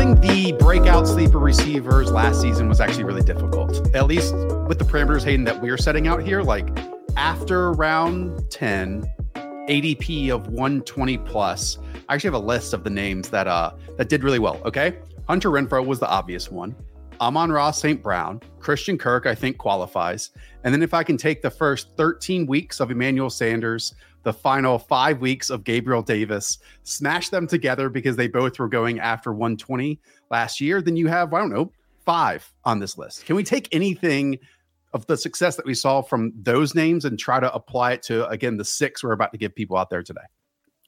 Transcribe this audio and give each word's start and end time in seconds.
The 0.00 0.56
breakout 0.58 1.06
sleeper 1.06 1.38
receivers 1.38 2.10
last 2.10 2.40
season 2.40 2.70
was 2.70 2.80
actually 2.80 3.04
really 3.04 3.22
difficult. 3.22 3.94
At 3.94 4.06
least 4.06 4.34
with 4.66 4.78
the 4.78 4.84
parameters, 4.86 5.22
Hayden, 5.24 5.44
that 5.44 5.60
we're 5.60 5.76
setting 5.76 6.08
out 6.08 6.22
here. 6.22 6.42
Like 6.42 6.70
after 7.18 7.72
round 7.72 8.50
10, 8.50 9.04
ADP 9.34 10.30
of 10.30 10.46
120 10.46 11.18
plus. 11.18 11.76
I 12.08 12.14
actually 12.14 12.28
have 12.28 12.42
a 12.42 12.46
list 12.46 12.72
of 12.72 12.82
the 12.82 12.88
names 12.88 13.28
that 13.28 13.46
uh 13.46 13.72
that 13.98 14.08
did 14.08 14.24
really 14.24 14.38
well. 14.38 14.58
Okay. 14.64 14.96
Hunter 15.28 15.50
Renfrow 15.50 15.84
was 15.84 16.00
the 16.00 16.08
obvious 16.08 16.50
one. 16.50 16.74
Amon-Ra 17.20 17.70
St. 17.70 18.02
Brown, 18.02 18.40
Christian 18.58 18.96
Kirk, 18.96 19.26
I 19.26 19.34
think 19.34 19.58
qualifies. 19.58 20.30
And 20.64 20.72
then 20.72 20.82
if 20.82 20.94
I 20.94 21.02
can 21.02 21.18
take 21.18 21.42
the 21.42 21.50
first 21.50 21.94
13 21.98 22.46
weeks 22.46 22.80
of 22.80 22.90
Emmanuel 22.90 23.28
Sanders, 23.28 23.94
the 24.22 24.32
final 24.32 24.78
five 24.78 25.20
weeks 25.20 25.50
of 25.50 25.64
Gabriel 25.64 26.02
Davis, 26.02 26.58
smash 26.82 27.28
them 27.28 27.46
together 27.46 27.88
because 27.88 28.16
they 28.16 28.28
both 28.28 28.58
were 28.58 28.68
going 28.68 29.00
after 29.00 29.32
120 29.32 29.98
last 30.30 30.60
year, 30.60 30.82
then 30.82 30.96
you 30.96 31.08
have, 31.08 31.32
I 31.32 31.40
don't 31.40 31.50
know, 31.50 31.72
five 32.04 32.52
on 32.64 32.78
this 32.78 32.98
list. 32.98 33.24
Can 33.26 33.36
we 33.36 33.44
take 33.44 33.68
anything 33.72 34.38
of 34.92 35.06
the 35.06 35.16
success 35.16 35.56
that 35.56 35.66
we 35.66 35.74
saw 35.74 36.02
from 36.02 36.32
those 36.36 36.74
names 36.74 37.04
and 37.04 37.18
try 37.18 37.40
to 37.40 37.52
apply 37.54 37.92
it 37.92 38.02
to, 38.02 38.26
again, 38.28 38.56
the 38.56 38.64
six 38.64 39.04
we're 39.04 39.12
about 39.12 39.32
to 39.32 39.38
give 39.38 39.54
people 39.54 39.76
out 39.76 39.90
there 39.90 40.02
today? 40.02 40.20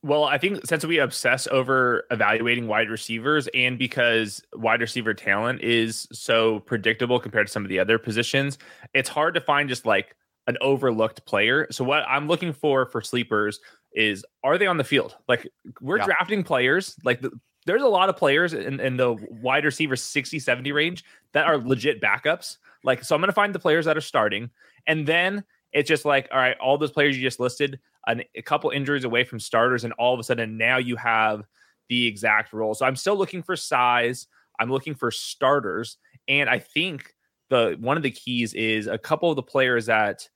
Well, 0.05 0.25
I 0.25 0.37
think 0.37 0.67
since 0.67 0.85
we 0.85 0.99
obsess 0.99 1.47
over 1.47 2.05
evaluating 2.11 2.67
wide 2.67 2.91
receivers 2.91 3.49
and 3.55 3.79
because 3.79 4.43
wide 4.53 4.81
receiver 4.81 5.15
talent 5.15 5.61
is 5.63 6.09
so 6.13 6.59
predictable 6.61 7.21
compared 7.21 7.47
to 7.47 7.53
some 7.53 7.65
of 7.65 7.69
the 7.69 7.79
other 7.79 7.99
positions, 7.99 8.59
it's 8.95 9.09
hard 9.09 9.35
to 9.35 9.41
find 9.41 9.69
just 9.69 9.87
like 9.87 10.17
an 10.47 10.57
overlooked 10.61 11.25
player. 11.27 11.67
So 11.71 11.85
what 11.85 12.05
I'm 12.09 12.29
looking 12.29 12.53
for 12.53 12.87
for 12.87 13.01
sleepers 13.01 13.61
is 13.95 14.25
are 14.43 14.59
they 14.59 14.67
on 14.67 14.77
the 14.77 14.85
field? 14.85 15.17
Like 15.29 15.49
we're 15.81 15.99
yeah. 15.99 16.07
drafting 16.07 16.43
players, 16.43 16.97
like 17.05 17.21
the, 17.21 17.31
there's 17.65 17.83
a 17.83 17.89
lot 17.89 18.09
of 18.09 18.17
players 18.17 18.55
in, 18.55 18.81
in 18.81 18.97
the 18.97 19.15
wide 19.31 19.65
receiver 19.65 19.95
60 19.95 20.39
70 20.39 20.73
range 20.73 21.05
that 21.33 21.47
are 21.47 21.59
legit 21.59 22.01
backups. 22.01 22.57
Like 22.83 23.05
so 23.05 23.15
I'm 23.15 23.21
going 23.21 23.29
to 23.29 23.35
find 23.35 23.55
the 23.55 23.61
players 23.61 23.85
that 23.85 23.97
are 23.97 24.03
starting 24.03 24.51
and 24.87 25.07
then 25.07 25.45
it's 25.73 25.89
just 25.89 26.05
like 26.05 26.29
all 26.33 26.39
right, 26.39 26.57
all 26.59 26.79
those 26.79 26.91
players 26.91 27.17
you 27.17 27.23
just 27.23 27.41
listed 27.41 27.79
an, 28.07 28.23
a 28.35 28.43
couple 28.43 28.71
injuries 28.71 29.05
away 29.05 29.25
from 29.25 29.41
starters, 29.41 29.85
and 29.85 29.93
all 29.95 30.15
of 30.15 30.21
a 30.21 30.23
sudden 30.23 30.57
now 30.57 30.79
you 30.79 30.97
have 30.97 31.45
the 31.89 32.07
exact 32.07 32.53
role. 32.53 32.75
So 32.75 32.87
I'm 32.87 32.97
still 32.97 33.17
looking 33.17 33.43
for 33.43 33.57
size. 33.57 34.27
I'm 34.59 34.71
looking 34.71 34.95
for 34.95 35.11
starters, 35.11 35.99
and 36.29 36.49
I 36.49 36.59
think 36.59 37.15
the 37.53 37.77
one 37.79 37.97
of 37.97 38.03
the 38.03 38.11
keys 38.11 38.55
is 38.55 38.87
a 38.87 38.99
couple 38.99 39.31
of 39.31 39.37
the 39.37 39.43
players 39.43 39.87
that 39.87 40.29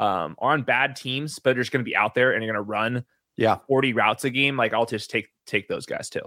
um, 0.00 0.34
are 0.38 0.52
on 0.52 0.62
bad 0.62 0.96
teams, 0.96 1.38
but 1.38 1.54
they're 1.54 1.62
just 1.62 1.70
going 1.70 1.84
to 1.84 1.88
be 1.88 1.96
out 1.96 2.14
there 2.14 2.32
and 2.32 2.42
they're 2.42 2.52
going 2.52 2.62
to 2.62 2.68
run 2.68 3.04
yeah 3.36 3.58
40 3.68 3.92
routes 3.94 4.24
a 4.24 4.30
game. 4.30 4.56
Like 4.56 4.74
I'll 4.74 4.84
just 4.84 5.08
take 5.08 5.28
take 5.46 5.68
those 5.68 5.86
guys 5.86 6.10
too. 6.10 6.22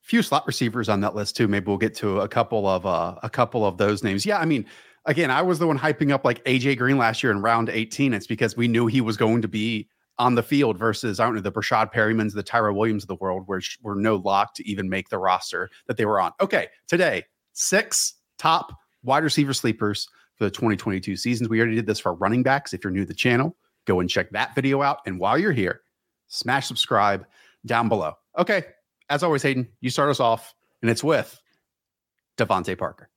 Few 0.00 0.20
slot 0.20 0.46
receivers 0.48 0.88
on 0.88 1.00
that 1.02 1.14
list 1.14 1.36
too. 1.36 1.46
Maybe 1.46 1.66
we'll 1.66 1.78
get 1.78 1.94
to 1.96 2.20
a 2.20 2.28
couple 2.28 2.66
of 2.66 2.84
uh, 2.84 3.14
a 3.22 3.30
couple 3.30 3.64
of 3.64 3.78
those 3.78 4.02
names. 4.02 4.26
Yeah, 4.26 4.38
I 4.38 4.44
mean 4.44 4.66
again, 5.06 5.30
I 5.30 5.42
was 5.42 5.60
the 5.60 5.66
one 5.66 5.78
hyping 5.78 6.10
up 6.10 6.24
like 6.24 6.44
AJ 6.44 6.78
Green 6.78 6.98
last 6.98 7.22
year 7.22 7.30
in 7.30 7.40
round 7.40 7.68
18. 7.68 8.12
It's 8.12 8.26
because 8.26 8.56
we 8.56 8.66
knew 8.68 8.88
he 8.88 9.00
was 9.00 9.16
going 9.16 9.42
to 9.42 9.48
be 9.48 9.88
on 10.18 10.34
the 10.34 10.42
field 10.42 10.76
versus 10.76 11.20
I 11.20 11.24
don't 11.24 11.36
know 11.36 11.40
the 11.40 11.52
Breshad 11.52 11.92
Perrimans, 11.92 12.34
the 12.34 12.42
Tyra 12.42 12.74
Williams 12.74 13.04
of 13.04 13.08
the 13.08 13.16
world, 13.16 13.44
which 13.46 13.78
were 13.82 13.94
no 13.94 14.16
lock 14.16 14.54
to 14.54 14.68
even 14.68 14.88
make 14.88 15.08
the 15.08 15.18
roster 15.18 15.70
that 15.86 15.96
they 15.96 16.04
were 16.04 16.20
on. 16.20 16.32
Okay, 16.40 16.66
today 16.88 17.24
six 17.52 18.14
top 18.38 18.72
wide 19.02 19.24
receiver 19.24 19.52
sleepers 19.52 20.08
for 20.36 20.44
the 20.44 20.50
2022 20.50 21.16
seasons. 21.16 21.48
We 21.48 21.60
already 21.60 21.76
did 21.76 21.86
this 21.86 22.00
for 22.00 22.14
running 22.14 22.42
backs. 22.42 22.72
If 22.72 22.84
you're 22.84 22.92
new 22.92 23.00
to 23.00 23.06
the 23.06 23.14
channel, 23.14 23.56
go 23.86 24.00
and 24.00 24.08
check 24.08 24.30
that 24.30 24.54
video 24.54 24.82
out. 24.82 24.98
And 25.06 25.18
while 25.18 25.38
you're 25.38 25.52
here, 25.52 25.82
smash 26.28 26.66
subscribe 26.66 27.26
down 27.66 27.88
below. 27.88 28.14
Okay, 28.38 28.64
as 29.10 29.22
always, 29.22 29.42
Hayden, 29.42 29.68
you 29.80 29.90
start 29.90 30.10
us 30.10 30.20
off, 30.20 30.54
and 30.80 30.90
it's 30.90 31.04
with 31.04 31.40
DeVante 32.38 32.78
Parker 32.78 33.10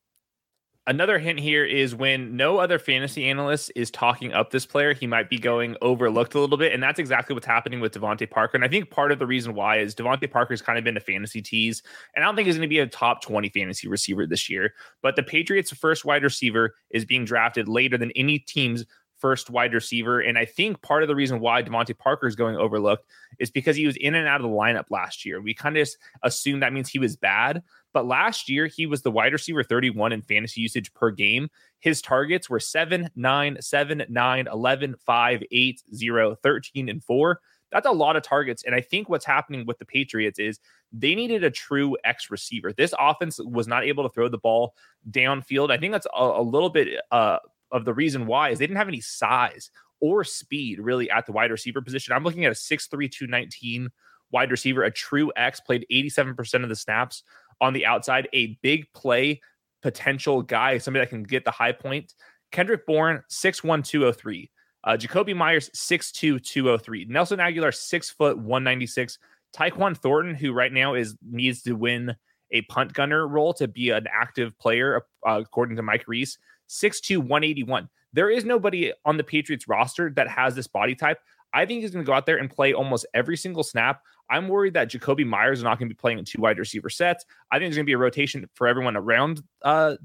another 0.87 1.17
hint 1.17 1.39
here 1.39 1.65
is 1.65 1.95
when 1.95 2.35
no 2.35 2.57
other 2.57 2.77
fantasy 2.77 3.25
analyst 3.25 3.71
is 3.75 3.89
talking 3.89 4.33
up 4.33 4.51
this 4.51 4.65
player, 4.65 4.93
he 4.93 5.07
might 5.07 5.29
be 5.29 5.37
going 5.37 5.75
overlooked 5.81 6.35
a 6.35 6.39
little 6.39 6.57
bit. 6.57 6.73
And 6.73 6.81
that's 6.81 6.99
exactly 6.99 7.33
what's 7.33 7.45
happening 7.45 7.79
with 7.79 7.93
DeVante 7.93 8.29
Parker. 8.29 8.55
And 8.55 8.63
I 8.63 8.67
think 8.67 8.89
part 8.89 9.11
of 9.11 9.19
the 9.19 9.25
reason 9.25 9.55
why 9.55 9.77
is 9.77 9.95
DeVante 9.95 10.29
Parker's 10.29 10.61
kind 10.61 10.77
of 10.77 10.83
been 10.83 10.97
a 10.97 11.01
fantasy 11.01 11.41
tease. 11.41 11.81
And 12.15 12.23
I 12.23 12.27
don't 12.27 12.35
think 12.35 12.47
he's 12.47 12.57
going 12.57 12.67
to 12.67 12.73
be 12.73 12.79
a 12.79 12.87
top 12.87 13.21
20 13.21 13.49
fantasy 13.49 13.87
receiver 13.87 14.27
this 14.27 14.49
year. 14.49 14.73
But 15.01 15.15
the 15.15 15.23
Patriots' 15.23 15.71
first 15.71 16.05
wide 16.05 16.23
receiver 16.23 16.75
is 16.91 17.05
being 17.05 17.25
drafted 17.25 17.67
later 17.67 17.97
than 17.97 18.11
any 18.11 18.39
team's 18.39 18.85
first 19.25 19.49
wide 19.49 19.73
receiver. 19.73 20.19
And 20.19 20.37
I 20.37 20.45
think 20.45 20.83
part 20.83 21.01
of 21.01 21.07
the 21.07 21.15
reason 21.15 21.39
why 21.39 21.63
DeVante 21.63 21.97
Parker 21.97 22.27
is 22.27 22.35
going 22.35 22.57
overlooked 22.57 23.07
is 23.39 23.49
because 23.49 23.75
he 23.75 23.87
was 23.87 23.95
in 23.95 24.13
and 24.13 24.27
out 24.27 24.39
of 24.39 24.43
the 24.43 24.55
lineup 24.55 24.91
last 24.91 25.25
year. 25.25 25.41
We 25.41 25.55
kind 25.55 25.75
of 25.75 25.89
assume 26.21 26.59
that 26.59 26.73
means 26.73 26.89
he 26.89 26.99
was 26.99 27.15
bad. 27.15 27.63
But 27.91 28.05
last 28.05 28.47
year, 28.49 28.67
he 28.67 28.85
was 28.85 29.01
the 29.01 29.09
wide 29.09 29.33
receiver 29.33 29.63
31 29.63 30.11
in 30.11 30.21
fantasy 30.21 30.61
usage 30.61 30.93
per 30.93 31.09
game. 31.09 31.49
His 31.79 32.03
targets 32.03 32.51
were 32.51 32.59
7, 32.59 33.09
9, 33.15 33.57
7, 33.59 34.03
9, 34.07 34.47
11, 34.47 34.95
5, 35.03 35.43
8, 35.51 35.83
0, 35.95 36.35
13, 36.43 36.89
and 36.89 37.03
4. 37.03 37.39
That's 37.71 37.87
a 37.87 37.91
lot 37.91 38.15
of 38.15 38.21
targets. 38.21 38.63
And 38.63 38.75
I 38.75 38.81
think 38.81 39.09
what's 39.09 39.25
happening 39.25 39.65
with 39.65 39.79
the 39.79 39.85
Patriots 39.85 40.37
is 40.37 40.59
they 40.91 41.15
needed 41.15 41.43
a 41.43 41.49
true 41.49 41.97
X 42.03 42.29
receiver. 42.29 42.71
This 42.73 42.93
offense 42.99 43.39
was 43.39 43.67
not 43.67 43.85
able 43.85 44.03
to 44.03 44.13
throw 44.13 44.29
the 44.29 44.37
ball 44.37 44.75
downfield. 45.09 45.71
I 45.71 45.77
think 45.77 45.93
that's 45.93 46.05
a, 46.15 46.23
a 46.23 46.43
little 46.43 46.69
bit 46.69 47.01
uh, 47.09 47.39
of 47.71 47.85
the 47.85 47.93
reason 47.93 48.25
why 48.25 48.49
is 48.49 48.59
they 48.59 48.67
didn't 48.67 48.77
have 48.77 48.87
any 48.87 49.01
size 49.01 49.71
or 49.99 50.23
speed 50.23 50.79
really 50.79 51.09
at 51.09 51.25
the 51.25 51.31
wide 51.31 51.51
receiver 51.51 51.81
position. 51.81 52.13
I'm 52.13 52.23
looking 52.23 52.45
at 52.45 52.51
a 52.51 52.55
6'3, 52.55 52.89
219 53.11 53.89
wide 54.31 54.51
receiver, 54.51 54.83
a 54.83 54.91
true 54.91 55.31
X, 55.35 55.59
played 55.59 55.85
87% 55.91 56.63
of 56.63 56.69
the 56.69 56.75
snaps 56.75 57.23
on 57.61 57.73
the 57.73 57.85
outside, 57.85 58.27
a 58.33 58.57
big 58.61 58.91
play 58.93 59.41
potential 59.81 60.41
guy, 60.41 60.77
somebody 60.77 61.05
that 61.05 61.09
can 61.09 61.23
get 61.23 61.45
the 61.45 61.51
high 61.51 61.71
point. 61.71 62.13
Kendrick 62.51 62.85
Bourne, 62.85 63.23
6'1, 63.29 63.85
203. 63.85 64.51
Uh, 64.83 64.97
Jakobi 64.97 65.35
Meyers, 65.35 65.69
6'2, 65.75 66.43
203. 66.43 67.05
Nelson 67.09 67.39
Agholor, 67.39 67.73
6 67.73 68.09
foot 68.11 68.37
196. 68.37 69.17
Tyquan 69.55 69.97
Thornton, 69.97 70.35
who 70.35 70.53
right 70.53 70.71
now 70.71 70.95
is 70.95 71.15
needs 71.23 71.61
to 71.63 71.73
win 71.73 72.15
a 72.51 72.61
punt 72.63 72.93
gunner 72.93 73.27
role 73.27 73.53
to 73.53 73.67
be 73.67 73.89
an 73.89 74.05
active 74.11 74.57
player, 74.59 75.03
uh, 75.27 75.41
according 75.41 75.77
to 75.77 75.81
Mike 75.81 76.03
Reiss, 76.07 76.37
6'2, 76.69 77.17
181. 77.17 77.89
There 78.13 78.29
is 78.29 78.45
nobody 78.45 78.93
on 79.03 79.17
the 79.17 79.23
Patriots 79.23 79.67
roster 79.67 80.09
that 80.15 80.27
has 80.27 80.55
this 80.55 80.67
body 80.67 80.95
type. 80.95 81.19
I 81.53 81.65
think 81.65 81.81
he's 81.81 81.91
going 81.91 82.03
to 82.03 82.07
go 82.07 82.13
out 82.13 82.25
there 82.25 82.37
and 82.37 82.49
play 82.49 82.73
almost 82.73 83.05
every 83.13 83.37
single 83.37 83.63
snap. 83.63 84.01
I'm 84.29 84.47
worried 84.47 84.73
that 84.73 84.89
Jakobi 84.89 85.25
Meyers 85.25 85.59
is 85.59 85.63
not 85.63 85.79
going 85.79 85.87
to 85.87 85.95
be 85.95 85.99
playing 85.99 86.19
in 86.19 86.25
two 86.25 86.41
wide 86.41 86.57
receiver 86.57 86.89
sets. 86.89 87.25
I 87.51 87.55
think 87.55 87.67
there's 87.67 87.77
going 87.77 87.85
to 87.85 87.89
be 87.89 87.93
a 87.93 87.97
rotation 87.97 88.49
for 88.55 88.67
everyone 88.67 88.97
around 88.97 89.41
uh, 89.61 89.95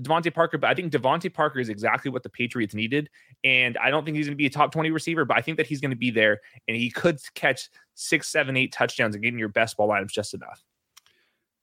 DeVante 0.00 0.32
Parker, 0.32 0.58
but 0.58 0.70
I 0.70 0.74
think 0.74 0.92
DeVante 0.92 1.32
Parker 1.32 1.58
is 1.58 1.68
exactly 1.68 2.10
what 2.10 2.22
the 2.22 2.28
Patriots 2.28 2.74
needed. 2.74 3.10
And 3.44 3.76
I 3.78 3.90
don't 3.90 4.04
think 4.04 4.16
he's 4.16 4.26
going 4.26 4.36
to 4.36 4.40
be 4.40 4.46
a 4.46 4.50
top 4.50 4.72
20 4.72 4.90
receiver, 4.90 5.24
but 5.24 5.36
I 5.36 5.42
think 5.42 5.56
that 5.56 5.66
he's 5.66 5.80
going 5.80 5.90
to 5.90 5.96
be 5.96 6.10
there 6.10 6.40
and 6.68 6.76
he 6.76 6.90
could 6.90 7.18
catch 7.34 7.68
six, 7.94 8.28
seven, 8.28 8.56
eight 8.56 8.72
touchdowns 8.72 9.14
and 9.14 9.22
get 9.22 9.32
in 9.32 9.38
your 9.38 9.48
best 9.48 9.76
ball 9.76 9.88
lineups 9.88 10.12
just 10.12 10.34
enough. 10.34 10.62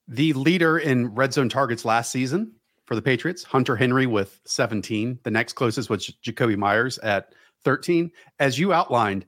The 0.08 0.34
leader 0.34 0.78
in 0.78 1.14
red 1.14 1.34
zone 1.34 1.50
targets 1.50 1.86
last 1.86 2.12
season 2.12 2.56
for 2.90 2.96
the 2.96 3.02
Patriots, 3.04 3.44
Hunter 3.44 3.76
Henry 3.76 4.08
with 4.08 4.42
17. 4.46 5.20
The 5.22 5.30
next 5.30 5.54
closest 5.54 5.92
was 5.92 6.08
Jakobi 6.26 6.58
Meyers 6.58 6.98
at 6.98 7.36
13. 7.64 8.10
As 8.40 8.58
you 8.58 8.74
outlined, 8.74 9.28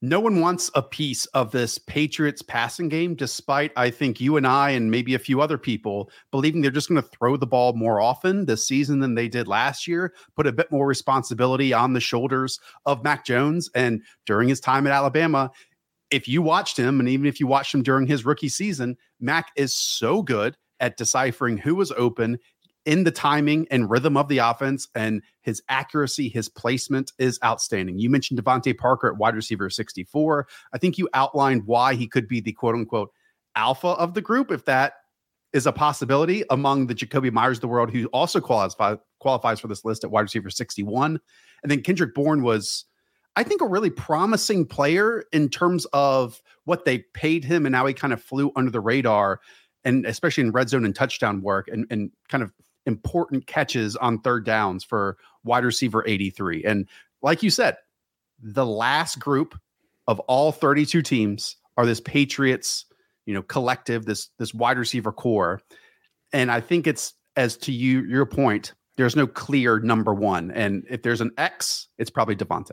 no 0.00 0.20
one 0.20 0.40
wants 0.40 0.70
a 0.76 0.82
piece 0.82 1.26
of 1.26 1.50
this 1.50 1.76
Patriots 1.76 2.40
passing 2.40 2.88
game, 2.88 3.16
despite 3.16 3.72
I 3.76 3.90
think 3.90 4.20
you 4.20 4.36
and 4.36 4.46
I 4.46 4.70
and 4.70 4.92
maybe 4.92 5.14
a 5.14 5.18
few 5.18 5.40
other 5.40 5.58
people 5.58 6.08
believing 6.30 6.60
they're 6.60 6.70
just 6.70 6.88
going 6.88 7.02
to 7.02 7.08
throw 7.08 7.36
the 7.36 7.48
ball 7.48 7.72
more 7.72 8.00
often 8.00 8.46
this 8.46 8.64
season 8.64 9.00
than 9.00 9.16
they 9.16 9.26
did 9.26 9.48
last 9.48 9.88
year, 9.88 10.14
put 10.36 10.46
a 10.46 10.52
bit 10.52 10.70
more 10.70 10.86
responsibility 10.86 11.72
on 11.72 11.94
the 11.94 12.00
shoulders 12.00 12.60
of 12.86 13.02
Mac 13.02 13.26
Jones. 13.26 13.68
And 13.74 14.02
during 14.24 14.48
his 14.48 14.60
time 14.60 14.86
at 14.86 14.92
Alabama, 14.92 15.50
if 16.12 16.28
you 16.28 16.42
watched 16.42 16.76
him, 16.76 17.00
and 17.00 17.08
even 17.08 17.26
if 17.26 17.40
you 17.40 17.48
watched 17.48 17.74
him 17.74 17.82
during 17.82 18.06
his 18.06 18.24
rookie 18.24 18.48
season, 18.48 18.96
Mac 19.18 19.50
is 19.56 19.74
so 19.74 20.22
good 20.22 20.56
at 20.78 20.96
deciphering 20.96 21.58
who 21.58 21.74
was 21.74 21.90
open 21.92 22.38
in 22.90 23.04
the 23.04 23.10
timing 23.12 23.68
and 23.70 23.88
rhythm 23.88 24.16
of 24.16 24.26
the 24.26 24.38
offense, 24.38 24.88
and 24.96 25.22
his 25.42 25.62
accuracy, 25.68 26.28
his 26.28 26.48
placement 26.48 27.12
is 27.20 27.38
outstanding. 27.44 28.00
You 28.00 28.10
mentioned 28.10 28.42
DeVante 28.42 28.76
Parker 28.76 29.06
at 29.06 29.16
wide 29.16 29.36
receiver 29.36 29.70
64. 29.70 30.48
I 30.72 30.78
think 30.78 30.98
you 30.98 31.08
outlined 31.14 31.62
why 31.66 31.94
he 31.94 32.08
could 32.08 32.26
be 32.26 32.40
the 32.40 32.52
quote 32.52 32.74
unquote 32.74 33.12
alpha 33.54 33.90
of 33.90 34.14
the 34.14 34.20
group, 34.20 34.50
if 34.50 34.64
that 34.64 34.94
is 35.52 35.66
a 35.66 35.72
possibility 35.72 36.42
among 36.50 36.88
the 36.88 36.94
Jakobi 36.96 37.30
Meyers 37.30 37.58
of 37.58 37.60
the 37.60 37.68
world, 37.68 37.92
who 37.92 38.06
also 38.06 38.40
qualifies 38.40 38.98
qualifies 39.20 39.60
for 39.60 39.68
this 39.68 39.84
list 39.84 40.02
at 40.02 40.10
wide 40.10 40.22
receiver 40.22 40.50
61. 40.50 41.20
And 41.62 41.70
then 41.70 41.82
Kendrick 41.82 42.12
Bourne 42.12 42.42
was, 42.42 42.86
I 43.36 43.44
think, 43.44 43.60
a 43.60 43.68
really 43.68 43.90
promising 43.90 44.66
player 44.66 45.22
in 45.32 45.48
terms 45.48 45.86
of 45.92 46.42
what 46.64 46.84
they 46.84 47.04
paid 47.14 47.44
him, 47.44 47.66
and 47.66 47.72
now 47.72 47.86
he 47.86 47.94
kind 47.94 48.12
of 48.12 48.20
flew 48.20 48.50
under 48.56 48.72
the 48.72 48.80
radar, 48.80 49.38
and 49.84 50.04
especially 50.06 50.42
in 50.42 50.50
red 50.50 50.68
zone 50.68 50.84
and 50.84 50.96
touchdown 50.96 51.40
work, 51.40 51.68
and 51.68 51.86
and 51.88 52.10
kind 52.28 52.42
of 52.42 52.52
important 52.86 53.46
catches 53.46 53.96
on 53.96 54.20
third 54.20 54.44
downs 54.44 54.84
for 54.84 55.16
wide 55.44 55.64
receiver 55.64 56.04
83. 56.06 56.64
And 56.64 56.88
like 57.22 57.42
you 57.42 57.50
said, 57.50 57.76
the 58.42 58.66
last 58.66 59.18
group 59.18 59.58
of 60.06 60.18
all 60.20 60.52
32 60.52 61.02
teams 61.02 61.56
are 61.76 61.86
this 61.86 62.00
Patriots, 62.00 62.86
you 63.26 63.34
know, 63.34 63.42
collective, 63.42 64.06
this 64.06 64.30
this 64.38 64.54
wide 64.54 64.78
receiver 64.78 65.12
core. 65.12 65.60
And 66.32 66.50
I 66.50 66.60
think 66.60 66.86
it's 66.86 67.14
as 67.36 67.56
to 67.58 67.72
you 67.72 68.04
your 68.04 68.26
point, 68.26 68.74
there's 68.96 69.16
no 69.16 69.26
clear 69.26 69.78
number 69.78 70.12
one. 70.14 70.50
And 70.50 70.84
if 70.90 71.02
there's 71.02 71.20
an 71.20 71.30
X, 71.38 71.88
it's 71.98 72.10
probably 72.10 72.36
DeVante. 72.36 72.72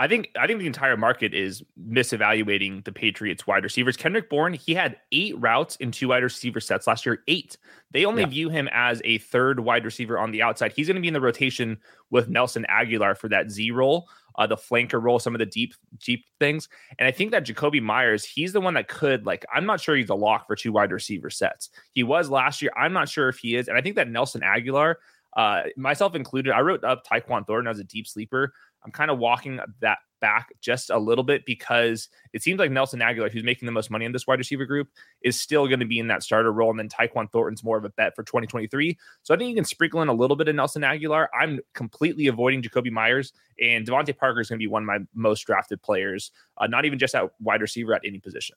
I 0.00 0.08
think 0.08 0.30
I 0.38 0.48
think 0.48 0.58
the 0.58 0.66
entire 0.66 0.96
market 0.96 1.34
is 1.34 1.62
misevaluating 1.80 2.84
the 2.84 2.90
Patriots 2.90 3.46
wide 3.46 3.62
receivers. 3.62 3.96
Kendrick 3.96 4.28
Bourne, 4.28 4.52
he 4.52 4.74
had 4.74 4.96
eight 5.12 5.38
routes 5.38 5.76
in 5.76 5.92
two 5.92 6.08
wide 6.08 6.24
receiver 6.24 6.60
sets 6.60 6.88
last 6.88 7.06
year. 7.06 7.22
Eight. 7.28 7.56
They 7.92 8.04
only 8.04 8.22
yeah. 8.22 8.28
view 8.28 8.48
him 8.48 8.68
as 8.72 9.00
a 9.04 9.18
third 9.18 9.60
wide 9.60 9.84
receiver 9.84 10.18
on 10.18 10.32
the 10.32 10.42
outside. 10.42 10.72
He's 10.72 10.88
going 10.88 10.96
to 10.96 11.00
be 11.00 11.06
in 11.06 11.14
the 11.14 11.20
rotation 11.20 11.78
with 12.10 12.28
Nelson 12.28 12.66
Agholor 12.68 13.16
for 13.16 13.28
that 13.28 13.52
Z 13.52 13.70
role, 13.70 14.08
uh, 14.36 14.48
the 14.48 14.56
flanker 14.56 15.00
role, 15.00 15.20
some 15.20 15.34
of 15.34 15.38
the 15.38 15.46
deep 15.46 15.74
deep 16.00 16.24
things. 16.40 16.68
And 16.98 17.06
I 17.06 17.12
think 17.12 17.30
that 17.30 17.46
Jakobi 17.46 17.80
Meyers, 17.80 18.24
he's 18.24 18.52
the 18.52 18.60
one 18.60 18.74
that 18.74 18.88
could 18.88 19.24
like. 19.24 19.44
I'm 19.54 19.64
not 19.64 19.80
sure 19.80 19.94
he's 19.94 20.10
a 20.10 20.14
lock 20.16 20.48
for 20.48 20.56
two 20.56 20.72
wide 20.72 20.90
receiver 20.90 21.30
sets. 21.30 21.70
He 21.92 22.02
was 22.02 22.28
last 22.28 22.62
year. 22.62 22.72
I'm 22.76 22.92
not 22.92 23.08
sure 23.08 23.28
if 23.28 23.38
he 23.38 23.54
is. 23.54 23.68
And 23.68 23.78
I 23.78 23.80
think 23.80 23.94
that 23.94 24.10
Nelson 24.10 24.40
Agholor, 24.40 24.96
uh, 25.36 25.62
myself 25.76 26.16
included, 26.16 26.52
I 26.52 26.62
wrote 26.62 26.82
up 26.82 27.06
Tyquan 27.06 27.46
Thornton 27.46 27.70
as 27.70 27.78
a 27.78 27.84
deep 27.84 28.08
sleeper. 28.08 28.52
I'm 28.84 28.92
kind 28.92 29.10
of 29.10 29.18
walking 29.18 29.60
that 29.80 29.98
back 30.20 30.54
just 30.62 30.88
a 30.88 30.98
little 30.98 31.22
bit 31.22 31.44
because 31.44 32.08
it 32.32 32.42
seems 32.42 32.58
like 32.58 32.70
Nelson 32.70 33.00
Agholor, 33.00 33.30
who's 33.30 33.44
making 33.44 33.66
the 33.66 33.72
most 33.72 33.90
money 33.90 34.06
in 34.06 34.12
this 34.12 34.26
wide 34.26 34.38
receiver 34.38 34.64
group, 34.64 34.88
is 35.22 35.38
still 35.38 35.66
going 35.66 35.80
to 35.80 35.86
be 35.86 35.98
in 35.98 36.06
that 36.06 36.22
starter 36.22 36.50
role. 36.50 36.70
And 36.70 36.78
then 36.78 36.88
Tyquan 36.88 37.30
Thornton's 37.30 37.62
more 37.62 37.76
of 37.76 37.84
a 37.84 37.90
bet 37.90 38.16
for 38.16 38.22
2023. 38.22 38.96
So 39.22 39.34
I 39.34 39.36
think 39.36 39.50
you 39.50 39.54
can 39.54 39.64
sprinkle 39.64 40.00
in 40.00 40.08
a 40.08 40.14
little 40.14 40.36
bit 40.36 40.48
of 40.48 40.54
Nelson 40.54 40.80
Agholor. 40.80 41.28
I'm 41.38 41.60
completely 41.74 42.26
avoiding 42.28 42.62
Jakobi 42.62 42.90
Meyers, 42.90 43.34
and 43.60 43.86
DeVante 43.86 44.16
Parker 44.16 44.40
is 44.40 44.48
going 44.48 44.58
to 44.58 44.62
be 44.62 44.66
one 44.66 44.82
of 44.82 44.86
my 44.86 44.98
most 45.14 45.42
drafted 45.42 45.82
players, 45.82 46.30
uh, 46.56 46.66
not 46.66 46.86
even 46.86 46.98
just 46.98 47.14
at 47.14 47.30
wide 47.40 47.60
receiver, 47.60 47.94
at 47.94 48.00
any 48.04 48.18
position. 48.18 48.56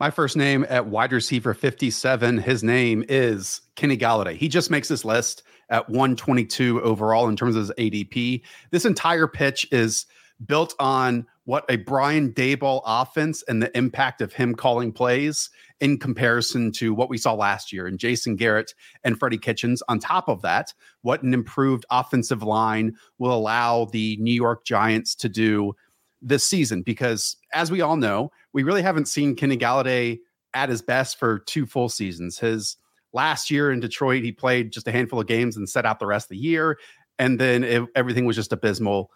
My 0.00 0.10
first 0.10 0.36
name 0.36 0.64
at 0.68 0.86
wide 0.86 1.12
receiver 1.12 1.54
57, 1.54 2.38
his 2.38 2.62
name 2.62 3.04
is 3.08 3.62
Kenny 3.74 3.96
Golladay. 3.96 4.36
He 4.36 4.48
just 4.48 4.70
makes 4.70 4.86
this 4.86 5.04
list 5.04 5.42
at 5.70 5.88
122 5.88 6.82
overall 6.82 7.28
in 7.28 7.36
terms 7.36 7.56
of 7.56 7.62
his 7.62 7.72
ADP. 7.78 8.42
This 8.70 8.84
entire 8.84 9.26
pitch 9.26 9.66
is 9.70 10.06
built 10.46 10.74
on 10.78 11.26
what 11.44 11.64
a 11.68 11.76
Brian 11.76 12.32
Daboll 12.32 12.82
offense 12.84 13.42
and 13.48 13.62
the 13.62 13.76
impact 13.76 14.20
of 14.20 14.32
him 14.32 14.54
calling 14.54 14.92
plays 14.92 15.50
in 15.80 15.98
comparison 15.98 16.70
to 16.72 16.92
what 16.92 17.08
we 17.08 17.16
saw 17.16 17.32
last 17.32 17.72
year 17.72 17.86
and 17.86 17.98
Jason 17.98 18.36
Garrett 18.36 18.74
and 19.04 19.18
Freddie 19.18 19.38
Kitchens. 19.38 19.82
On 19.88 19.98
top 19.98 20.28
of 20.28 20.42
that, 20.42 20.74
what 21.02 21.22
an 21.22 21.32
improved 21.32 21.86
offensive 21.90 22.42
line 22.42 22.96
will 23.18 23.32
allow 23.32 23.86
the 23.86 24.16
New 24.20 24.32
York 24.32 24.64
Giants 24.64 25.14
to 25.16 25.28
do 25.28 25.74
this 26.20 26.46
season. 26.46 26.82
Because 26.82 27.36
as 27.54 27.70
we 27.70 27.80
all 27.80 27.96
know, 27.96 28.30
we 28.52 28.62
really 28.62 28.82
haven't 28.82 29.08
seen 29.08 29.34
Kenny 29.34 29.56
Golladay 29.56 30.18
at 30.54 30.68
his 30.68 30.82
best 30.82 31.18
for 31.18 31.38
two 31.40 31.66
full 31.66 31.88
seasons. 31.88 32.38
His 32.38 32.76
last 33.12 33.50
year 33.50 33.70
in 33.70 33.80
Detroit, 33.80 34.22
he 34.22 34.32
played 34.32 34.72
just 34.72 34.88
a 34.88 34.92
handful 34.92 35.20
of 35.20 35.26
games 35.26 35.56
and 35.56 35.68
set 35.68 35.86
out 35.86 35.98
the 35.98 36.06
rest 36.06 36.26
of 36.26 36.30
the 36.30 36.38
year. 36.38 36.78
And 37.18 37.38
then 37.38 37.64
it, 37.64 37.82
everything 37.94 38.24
was 38.24 38.36
just 38.36 38.52
abysmal 38.52 39.10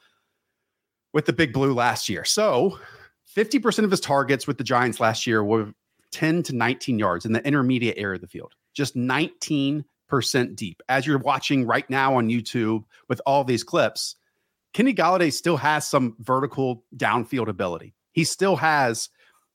with 1.13 1.27
the 1.27 1.33
big 1.33 1.53
blue 1.53 1.75
last 1.75 2.09
year. 2.09 2.25
So 2.25 2.79
50% 3.37 3.85
of 3.85 3.91
his 3.91 4.01
targets 4.01 4.47
with 4.47 4.59
the 4.59 4.65
Giants 4.65 5.01
last 5.01 5.27
year 5.27 5.45
were 5.45 5.73
10 6.13 6.43
to 6.45 6.57
19 6.57 6.99
yards 6.99 7.25
in 7.25 7.33
the 7.33 7.45
intermediate 7.47 7.99
area 7.99 8.17
of 8.17 8.21
the 8.21 8.27
field, 8.27 8.55
just 8.75 8.97
19% 8.97 9.85
deep. 10.55 10.83
As 10.89 11.07
you're 11.07 11.19
watching 11.19 11.67
right 11.67 11.89
now 11.89 12.17
on 12.17 12.29
YouTube 12.29 12.85
with 13.09 13.21
all 13.27 13.45
these 13.45 13.65
clips, 13.65 14.17
Kenny 14.73 14.95
Golladay 14.95 15.33
still 15.33 15.57
has 15.59 15.87
some 15.87 16.17
vertical 16.19 16.85
downfield 16.97 17.49
ability. 17.49 17.95
He 18.13 18.25
still 18.25 18.57
has 18.57 19.09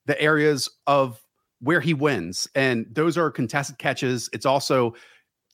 the 0.06 0.20
areas 0.20 0.68
of 0.86 1.20
where 1.60 1.80
he 1.80 1.94
wins. 1.94 2.48
And 2.54 2.86
those 2.90 3.18
are 3.18 3.30
contested 3.30 3.78
catches. 3.78 4.28
It's 4.32 4.46
also 4.46 4.94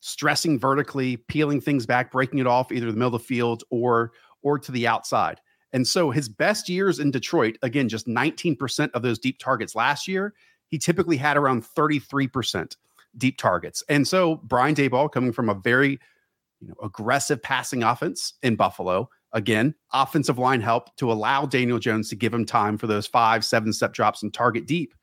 stressing 0.00 0.58
vertically, 0.58 1.16
peeling 1.16 1.60
things 1.60 1.86
back, 1.86 2.12
breaking 2.12 2.38
it 2.38 2.46
off 2.46 2.70
either 2.70 2.86
the 2.86 2.92
middle 2.92 3.14
of 3.14 3.22
the 3.22 3.26
field 3.26 3.64
or 3.70 4.12
or 4.42 4.58
to 4.58 4.70
the 4.70 4.86
outside. 4.86 5.40
And 5.72 5.86
so 5.86 6.10
his 6.10 6.28
best 6.28 6.68
years 6.68 7.00
in 7.00 7.10
Detroit, 7.10 7.56
again, 7.62 7.88
just 7.88 8.06
19% 8.06 8.90
of 8.92 9.02
those 9.02 9.18
deep 9.18 9.38
targets 9.38 9.74
last 9.74 10.06
year, 10.06 10.34
he 10.68 10.78
typically 10.78 11.16
had 11.16 11.36
around 11.36 11.64
33% 11.64 12.76
deep 13.16 13.38
targets. 13.38 13.82
And 13.88 14.06
so 14.06 14.36
Brian 14.44 14.74
Daboll 14.74 15.10
coming 15.10 15.32
from 15.32 15.48
a 15.48 15.54
very 15.54 15.98
you 16.60 16.68
know, 16.68 16.74
aggressive 16.82 17.42
passing 17.42 17.82
offense 17.82 18.34
in 18.42 18.54
Buffalo, 18.54 19.08
again, 19.32 19.74
offensive 19.92 20.38
line 20.38 20.60
help 20.60 20.94
to 20.96 21.10
allow 21.10 21.44
Daniel 21.46 21.78
Jones 21.78 22.08
to 22.10 22.16
give 22.16 22.32
him 22.32 22.44
time 22.44 22.78
for 22.78 22.86
those 22.86 23.06
five, 23.06 23.44
seven 23.44 23.72
step 23.72 23.92
drops 23.92 24.22
and 24.22 24.32
target 24.32 24.66
deep. 24.66 24.94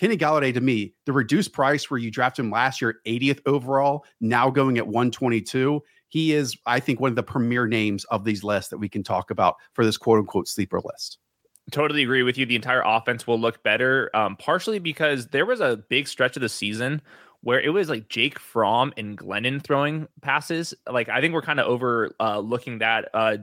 Kenny 0.00 0.16
Golladay 0.16 0.54
to 0.54 0.62
me, 0.62 0.94
the 1.04 1.12
reduced 1.12 1.52
price 1.52 1.90
where 1.90 1.98
you 1.98 2.10
drafted 2.10 2.46
him 2.46 2.50
last 2.50 2.80
year, 2.80 3.00
80th 3.06 3.40
overall, 3.44 4.06
now 4.18 4.48
going 4.48 4.78
at 4.78 4.86
122. 4.86 5.82
He 6.08 6.32
is, 6.32 6.56
I 6.64 6.80
think, 6.80 7.00
one 7.00 7.10
of 7.10 7.16
the 7.16 7.22
premier 7.22 7.66
names 7.66 8.04
of 8.04 8.24
these 8.24 8.42
lists 8.42 8.70
that 8.70 8.78
we 8.78 8.88
can 8.88 9.02
talk 9.02 9.30
about 9.30 9.56
for 9.74 9.84
this 9.84 9.98
quote 9.98 10.18
unquote 10.18 10.48
sleeper 10.48 10.80
list. 10.82 11.18
Totally 11.70 12.02
agree 12.02 12.22
with 12.22 12.38
you. 12.38 12.46
The 12.46 12.56
entire 12.56 12.80
offense 12.82 13.26
will 13.26 13.38
look 13.38 13.62
better, 13.62 14.08
um, 14.14 14.36
partially 14.36 14.78
because 14.78 15.26
there 15.26 15.44
was 15.44 15.60
a 15.60 15.76
big 15.90 16.08
stretch 16.08 16.34
of 16.34 16.40
the 16.40 16.48
season 16.48 17.02
where 17.42 17.60
it 17.60 17.68
was 17.68 17.90
like 17.90 18.08
Jake 18.08 18.38
Fromm 18.38 18.94
and 18.96 19.18
Glennon 19.18 19.62
throwing 19.62 20.08
passes. 20.22 20.72
Like 20.90 21.10
I 21.10 21.20
think 21.20 21.34
we're 21.34 21.42
kind 21.42 21.60
of 21.60 21.66
over 21.66 22.16
uh, 22.18 22.38
looking 22.38 22.78
that. 22.78 23.10
Uh, 23.12 23.36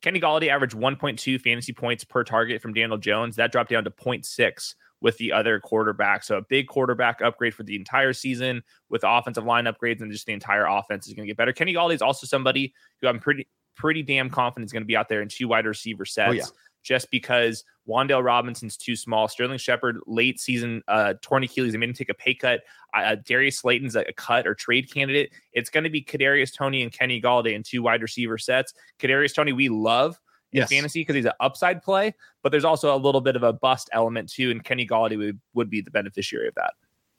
Kenny 0.00 0.18
Golladay 0.18 0.48
averaged 0.48 0.74
1.2 0.74 1.40
fantasy 1.40 1.72
points 1.72 2.02
per 2.02 2.24
target 2.24 2.60
from 2.60 2.72
Daniel 2.72 2.98
Jones. 2.98 3.36
That 3.36 3.52
dropped 3.52 3.70
down 3.70 3.84
to 3.84 3.90
0.6 3.90 4.74
with 5.02 5.18
the 5.18 5.32
other 5.32 5.60
quarterback. 5.60 6.22
So 6.22 6.38
a 6.38 6.42
big 6.42 6.68
quarterback 6.68 7.20
upgrade 7.20 7.54
for 7.54 7.64
the 7.64 7.76
entire 7.76 8.12
season 8.12 8.62
with 8.88 9.02
offensive 9.04 9.44
line 9.44 9.64
upgrades 9.64 10.00
and 10.00 10.10
just 10.10 10.26
the 10.26 10.32
entire 10.32 10.64
offense 10.64 11.06
is 11.06 11.12
going 11.12 11.26
to 11.26 11.30
get 11.30 11.36
better. 11.36 11.52
Kenny 11.52 11.74
Golladay 11.74 11.94
is 11.94 12.02
also 12.02 12.26
somebody 12.26 12.72
who 13.00 13.08
I'm 13.08 13.18
pretty 13.18 13.48
pretty 13.74 14.02
damn 14.02 14.30
confident 14.30 14.68
is 14.68 14.72
going 14.72 14.82
to 14.82 14.86
be 14.86 14.96
out 14.96 15.08
there 15.08 15.20
in 15.20 15.28
two 15.28 15.48
wide 15.48 15.66
receiver 15.66 16.04
sets. 16.04 16.30
Oh, 16.30 16.32
yeah. 16.32 16.44
Just 16.82 17.10
because 17.12 17.62
Wan'Dale 17.88 18.24
Robinson's 18.24 18.76
too 18.76 18.96
small, 18.96 19.28
Sterling 19.28 19.58
Shepard 19.58 19.98
late 20.06 20.40
season 20.40 20.82
uh, 20.88 21.14
torn 21.22 21.44
Achilles, 21.44 21.72
they 21.72 21.78
made 21.78 21.90
him 21.90 21.94
take 21.94 22.08
a 22.08 22.14
pay 22.14 22.34
cut. 22.34 22.62
Uh, 22.92 23.14
Darius 23.24 23.60
Slayton's 23.60 23.94
a, 23.94 24.04
cut 24.16 24.48
or 24.48 24.54
trade 24.54 24.92
candidate. 24.92 25.32
It's 25.52 25.70
going 25.70 25.84
to 25.84 25.90
be 25.90 26.02
Kadarius 26.02 26.52
Toney 26.52 26.82
and 26.82 26.92
Kenny 26.92 27.22
Golladay 27.22 27.54
in 27.54 27.62
two 27.62 27.82
wide 27.82 28.02
receiver 28.02 28.36
sets. 28.36 28.74
Kadarius 28.98 29.32
Toney, 29.32 29.52
we 29.52 29.68
love 29.68 30.18
yes. 30.52 30.70
fantasy 30.70 31.00
because 31.00 31.16
he's 31.16 31.24
an 31.24 31.32
upside 31.40 31.82
play, 31.82 32.14
but 32.42 32.52
there's 32.52 32.64
also 32.64 32.94
a 32.94 32.98
little 32.98 33.20
bit 33.20 33.36
of 33.36 33.42
a 33.42 33.52
bust 33.52 33.88
element 33.92 34.30
too, 34.30 34.50
and 34.50 34.62
Kenny 34.64 34.86
Golladay 34.86 35.18
would, 35.18 35.40
would 35.54 35.70
be 35.70 35.80
the 35.80 35.90
beneficiary 35.90 36.48
of 36.48 36.54
that. 36.54 36.74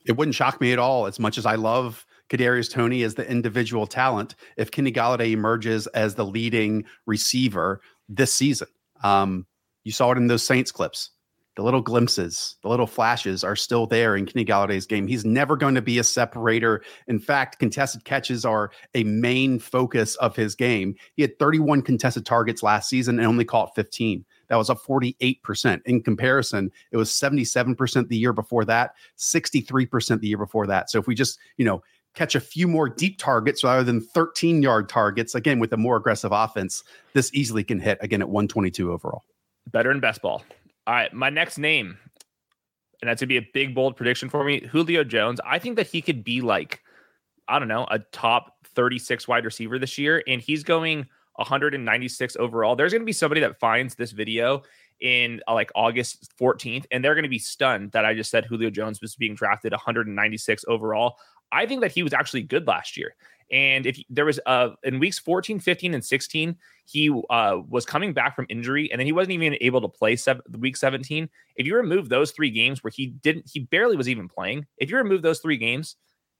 It 0.06 0.16
wouldn't 0.16 0.34
shock 0.34 0.60
me 0.60 0.72
at 0.72 0.78
all, 0.78 1.06
as 1.06 1.18
much 1.18 1.38
as 1.38 1.46
I 1.46 1.54
love 1.54 2.04
Kadarius 2.28 2.70
Toney 2.70 3.02
as 3.02 3.14
the 3.14 3.28
individual 3.28 3.86
talent. 3.86 4.34
If 4.56 4.70
Kenny 4.70 4.92
Golladay 4.92 5.32
emerges 5.32 5.86
as 5.88 6.14
the 6.14 6.26
leading 6.26 6.84
receiver 7.06 7.80
this 8.08 8.34
season, 8.34 8.68
um, 9.02 9.46
you 9.82 9.92
saw 9.92 10.12
it 10.12 10.18
in 10.18 10.26
those 10.26 10.46
Saints 10.46 10.70
clips 10.70 11.10
the 11.56 11.62
little 11.62 11.80
glimpses, 11.80 12.56
the 12.62 12.68
little 12.68 12.86
flashes 12.86 13.44
are 13.44 13.54
still 13.54 13.86
there 13.86 14.16
in 14.16 14.26
Kenny 14.26 14.44
Golladay's 14.44 14.86
game. 14.86 15.06
He's 15.06 15.24
never 15.24 15.56
going 15.56 15.76
to 15.76 15.82
be 15.82 15.98
a 15.98 16.04
separator. 16.04 16.82
In 17.06 17.20
fact, 17.20 17.60
contested 17.60 18.04
catches 18.04 18.44
are 18.44 18.70
a 18.94 19.04
main 19.04 19.60
focus 19.60 20.16
of 20.16 20.34
his 20.34 20.54
game. 20.54 20.96
He 21.14 21.22
had 21.22 21.38
31 21.38 21.82
contested 21.82 22.26
targets 22.26 22.62
last 22.62 22.88
season 22.88 23.18
and 23.18 23.28
only 23.28 23.44
caught 23.44 23.74
15. 23.76 24.24
That 24.48 24.56
was 24.56 24.68
a 24.68 24.74
48%. 24.74 25.80
In 25.86 26.02
comparison, 26.02 26.72
it 26.90 26.96
was 26.96 27.10
77% 27.10 28.08
the 28.08 28.16
year 28.16 28.32
before 28.32 28.64
that, 28.64 28.94
63% 29.16 30.20
the 30.20 30.28
year 30.28 30.38
before 30.38 30.66
that. 30.66 30.90
So 30.90 30.98
if 30.98 31.06
we 31.06 31.14
just, 31.14 31.38
you 31.56 31.64
know, 31.64 31.82
catch 32.14 32.34
a 32.34 32.40
few 32.40 32.66
more 32.66 32.88
deep 32.88 33.18
targets 33.18 33.62
rather 33.62 33.84
than 33.84 34.00
13 34.00 34.62
yard 34.62 34.88
targets, 34.88 35.34
again, 35.34 35.60
with 35.60 35.72
a 35.72 35.76
more 35.76 35.96
aggressive 35.96 36.32
offense, 36.32 36.82
this 37.12 37.30
easily 37.32 37.62
can 37.62 37.78
hit 37.78 37.98
again 38.00 38.22
at 38.22 38.28
122 38.28 38.92
overall. 38.92 39.22
Better 39.70 39.90
in 39.90 40.00
best 40.00 40.20
ball. 40.20 40.42
All 40.86 40.94
right, 40.94 41.12
my 41.12 41.30
next 41.30 41.58
name, 41.58 41.96
and 43.00 43.08
that's 43.08 43.20
gonna 43.20 43.28
be 43.28 43.38
a 43.38 43.48
big 43.54 43.74
bold 43.74 43.96
prediction 43.96 44.28
for 44.28 44.44
me. 44.44 44.60
Julio 44.66 45.04
Jones. 45.04 45.40
I 45.44 45.58
think 45.58 45.76
that 45.76 45.86
he 45.86 46.02
could 46.02 46.24
be 46.24 46.40
like, 46.40 46.82
I 47.48 47.58
don't 47.58 47.68
know, 47.68 47.86
a 47.90 47.98
top 47.98 48.54
36 48.74 49.26
wide 49.26 49.44
receiver 49.44 49.78
this 49.78 49.96
year, 49.96 50.22
and 50.26 50.40
he's 50.40 50.62
going 50.62 51.06
196 51.36 52.36
overall. 52.36 52.76
There's 52.76 52.92
to 53.02 53.06
be 53.06 53.12
somebody 53.12 53.40
that 53.40 53.58
finds 53.58 53.94
this 53.94 54.12
video 54.12 54.62
in 55.00 55.40
uh, 55.48 55.54
like 55.54 55.70
August 55.74 56.32
14th, 56.38 56.84
and 56.90 57.04
they're 57.04 57.14
to 57.24 57.28
be 57.28 57.38
stunned 57.38 57.92
that 57.92 58.04
I 58.04 58.14
just 58.14 58.30
said 58.30 58.44
Julio 58.44 58.70
Jones 58.70 59.00
was 59.00 59.16
being 59.16 59.34
drafted 59.34 59.72
196 59.72 60.64
overall. 60.68 61.16
I 61.50 61.66
think 61.66 61.80
that 61.82 61.92
he 61.92 62.02
was 62.02 62.12
actually 62.12 62.42
good 62.42 62.66
last 62.66 62.96
year. 62.96 63.14
And 63.50 63.86
if 63.86 63.98
there 64.10 64.24
was 64.24 64.40
uh 64.46 64.70
in 64.82 64.98
weeks 64.98 65.18
14, 65.18 65.60
15, 65.60 65.94
and 65.94 66.04
16, 66.04 66.56
he 66.86 67.10
uh 67.30 67.58
was 67.68 67.84
coming 67.84 68.12
back 68.12 68.36
from 68.36 68.46
injury, 68.48 68.90
and 68.90 68.98
then 68.98 69.06
he 69.06 69.12
wasn't 69.12 69.32
even 69.32 69.56
able 69.60 69.80
to 69.80 69.88
play 69.88 70.16
seven, 70.16 70.42
week 70.58 70.76
17. 70.76 71.28
If 71.56 71.66
you 71.66 71.76
remove 71.76 72.08
those 72.08 72.30
three 72.30 72.50
games 72.50 72.82
where 72.82 72.92
he 72.94 73.08
didn't, 73.08 73.50
he 73.52 73.60
barely 73.60 73.96
was 73.96 74.08
even 74.08 74.28
playing. 74.28 74.66
If 74.78 74.90
you 74.90 74.96
remove 74.96 75.22
those 75.22 75.40
three 75.40 75.56
games, 75.56 75.96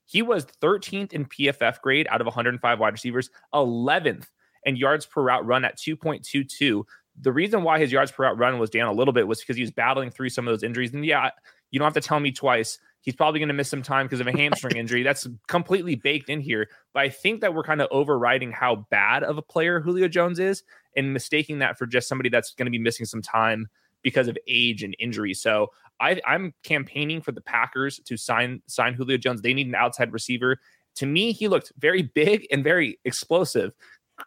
he 0.07 0.23
was 0.23 0.47
13th 0.63 1.13
in 1.13 1.25
PFF 1.27 1.81
grade 1.81 2.07
out 2.11 2.21
of 2.21 2.27
105 2.27 2.79
wide 2.79 2.93
receivers, 2.93 3.31
11th 3.55 4.27
and 4.67 4.79
yards 4.79 5.07
per 5.07 5.23
route 5.23 5.47
run 5.47 5.65
at 5.65 5.79
2.22. 5.79 6.85
The 7.21 7.33
reason 7.33 7.63
why 7.63 7.79
his 7.79 7.93
yards 7.93 8.11
per 8.11 8.25
route 8.25 8.39
run 8.39 8.59
was 8.59 8.71
down 8.71 8.89
a 8.89 8.93
little 8.93 9.15
bit 9.15 9.29
was 9.29 9.41
because 9.41 9.57
he 9.57 9.63
was 9.63 9.71
battling 9.71 10.11
through 10.11 10.31
some 10.31 10.49
of 10.49 10.53
those 10.53 10.63
injuries. 10.63 10.93
And 10.93 11.05
yeah, 11.05 11.31
you 11.71 11.79
don't 11.79 11.87
have 11.87 12.03
to 12.03 12.07
tell 12.07 12.21
me 12.21 12.33
twice. 12.33 12.79
He's 13.05 13.15
probably 13.15 13.39
going 13.39 13.49
to 13.49 13.55
miss 13.55 13.69
some 13.69 13.83
time 13.83 14.07
because 14.07 14.21
of 14.21 14.27
a 14.27 14.33
hamstring 14.37 14.77
injury. 14.77 15.03
That's 15.03 15.27
completely 15.47 15.95
baked 15.95 16.31
in 16.31 16.41
here. 16.41 16.69
But 16.93 17.05
I 17.05 17.09
think 17.11 17.43
that 17.43 17.55
we're 17.55 17.63
kind 17.63 17.81
of 17.81 17.89
overriding 17.91 18.51
how 18.51 18.87
bad 18.91 19.23
of 19.23 19.39
a 19.39 19.43
player 19.43 19.81
Julio 19.81 20.09
Jones 20.09 20.39
is 20.39 20.63
and 20.97 21.13
mistaking 21.13 21.59
that 21.59 21.79
for 21.79 21.87
just 21.87 22.09
somebody 22.09 22.31
that's 22.31 22.53
going 22.55 22.67
to 22.67 22.71
be 22.71 22.79
missing 22.79 23.07
some 23.07 23.23
time 23.23 23.69
because 24.03 24.27
of 24.27 24.39
age 24.49 24.83
and 24.83 24.97
injury. 24.99 25.35
So 25.35 25.71
I, 26.01 26.21
am 26.27 26.55
campaigning 26.63 27.21
for 27.21 27.33
the 27.33 27.41
Packers 27.41 28.01
to 28.07 28.17
sign 28.17 28.63
sign 28.67 28.95
Julio 28.95 29.19
Jones. 29.19 29.43
They 29.43 29.55
need 29.55 29.69
an 29.69 29.75
outside 29.75 30.13
receiver. 30.13 30.59
To 30.97 31.07
me, 31.07 31.33
he 31.33 31.49
looked 31.49 31.73
very 31.79 32.03
big 32.03 32.47
and 32.51 32.65
very 32.65 32.99
explosive 33.05 33.73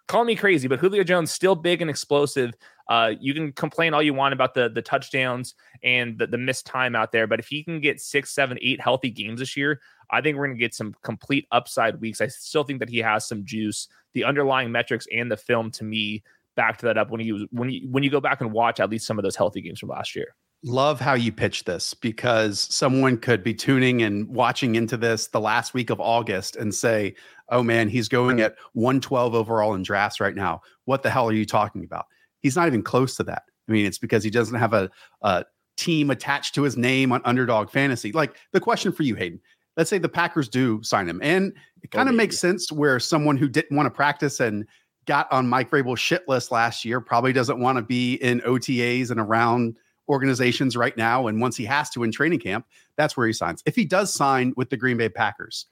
call 0.07 0.23
me 0.23 0.35
crazy, 0.35 0.67
but 0.67 0.79
Julio 0.79 1.03
Jones 1.03 1.31
still 1.31 1.55
big 1.55 1.81
and 1.81 1.89
explosive. 1.89 2.53
Uh, 2.89 3.13
you 3.19 3.33
can 3.33 3.51
complain 3.51 3.93
all 3.93 4.01
you 4.01 4.13
want 4.13 4.33
about 4.33 4.53
the 4.53 4.69
the 4.69 4.81
touchdowns 4.81 5.55
and 5.83 6.17
the, 6.17 6.27
the 6.27 6.37
missed 6.37 6.65
time 6.65 6.95
out 6.95 7.11
there, 7.11 7.27
but 7.27 7.39
if 7.39 7.47
he 7.47 7.63
can 7.63 7.79
get 7.79 7.99
six, 7.99 8.33
seven, 8.33 8.57
eight 8.61 8.79
healthy 8.79 9.09
games 9.09 9.39
this 9.39 9.57
year, 9.57 9.81
I 10.09 10.21
think 10.21 10.37
we're 10.37 10.47
going 10.47 10.57
to 10.57 10.59
get 10.59 10.73
some 10.73 10.95
complete 11.03 11.47
upside 11.51 11.99
weeks. 11.99 12.21
I 12.21 12.27
still 12.27 12.63
think 12.63 12.79
that 12.79 12.89
he 12.89 12.99
has 12.99 13.27
some 13.27 13.45
juice. 13.45 13.87
The 14.13 14.23
underlying 14.23 14.71
metrics 14.71 15.07
and 15.13 15.31
the 15.31 15.37
film 15.37 15.69
to 15.71 15.83
me 15.83 16.23
back 16.55 16.77
to 16.79 16.85
that 16.87 16.97
up 16.97 17.11
when 17.11 17.21
he 17.21 17.31
was 17.31 17.43
when 17.51 17.69
you 17.69 17.87
when 17.89 18.03
you 18.03 18.09
go 18.09 18.19
back 18.19 18.41
and 18.41 18.51
watch 18.51 18.79
at 18.79 18.89
least 18.89 19.05
some 19.05 19.19
of 19.19 19.23
those 19.23 19.35
healthy 19.35 19.61
games 19.61 19.79
from 19.79 19.89
last 19.89 20.15
year. 20.15 20.35
Love 20.63 20.99
how 20.99 21.13
you 21.13 21.31
pitch 21.31 21.65
this 21.65 21.93
because 21.93 22.59
someone 22.59 23.15
could 23.15 23.43
be 23.43 23.53
tuning 23.53 24.01
and 24.01 24.27
watching 24.27 24.73
into 24.73 24.97
this 24.97 25.27
the 25.27 25.39
last 25.39 25.75
week 25.75 25.91
of 25.91 26.01
August 26.01 26.55
and 26.55 26.73
say, 26.73 27.13
oh 27.49 27.61
man, 27.61 27.87
he's 27.87 28.09
going 28.09 28.41
at 28.41 28.55
112 28.73 29.35
overall 29.35 29.75
in 29.75 29.83
drafts 29.83 30.19
right 30.19 30.35
now. 30.35 30.61
What 30.85 31.03
the 31.03 31.11
hell 31.11 31.29
are 31.29 31.33
you 31.33 31.45
talking 31.45 31.83
about? 31.83 32.07
He's 32.41 32.55
not 32.55 32.67
even 32.67 32.83
close 32.83 33.15
to 33.17 33.23
that. 33.23 33.43
I 33.67 33.71
mean, 33.71 33.85
it's 33.85 33.97
because 33.97 34.23
he 34.23 34.29
doesn't 34.29 34.57
have 34.57 34.73
a, 34.73 34.89
a 35.21 35.45
team 35.75 36.09
attached 36.09 36.55
to 36.55 36.63
his 36.63 36.77
name 36.77 37.11
on 37.11 37.21
underdog 37.25 37.69
fantasy. 37.69 38.11
Like 38.11 38.35
the 38.51 38.59
question 38.59 38.91
for 38.91 39.03
you, 39.03 39.15
Hayden, 39.15 39.39
let's 39.75 39.89
say 39.89 39.97
the 39.97 40.09
Packers 40.09 40.49
do 40.49 40.81
sign 40.83 41.07
him. 41.07 41.19
And 41.21 41.53
it 41.83 41.91
kind 41.91 42.09
of 42.09 42.13
oh, 42.13 42.17
makes 42.17 42.37
sense 42.37 42.71
where 42.71 42.99
someone 42.99 43.37
who 43.37 43.47
didn't 43.47 43.75
want 43.75 43.85
to 43.87 43.91
practice 43.91 44.39
and 44.39 44.65
got 45.05 45.31
on 45.31 45.47
Mike 45.47 45.69
Vrabel's 45.69 45.99
shit 45.99 46.27
list 46.27 46.51
last 46.51 46.83
year 46.83 46.99
probably 46.99 47.31
doesn't 47.31 47.59
want 47.59 47.77
to 47.77 47.81
be 47.81 48.15
in 48.15 48.41
OTAs 48.41 49.11
and 49.11 49.19
around 49.19 49.77
organizations 50.09 50.75
right 50.75 50.95
now. 50.97 51.27
And 51.27 51.39
once 51.39 51.55
he 51.55 51.65
has 51.65 51.89
to 51.91 52.03
in 52.03 52.11
training 52.11 52.39
camp, 52.39 52.65
that's 52.95 53.15
where 53.15 53.27
he 53.27 53.33
signs. 53.33 53.63
If 53.65 53.75
he 53.75 53.85
does 53.85 54.13
sign 54.13 54.53
with 54.55 54.69
the 54.69 54.77
Green 54.77 54.97
Bay 54.97 55.09
Packers, 55.09 55.65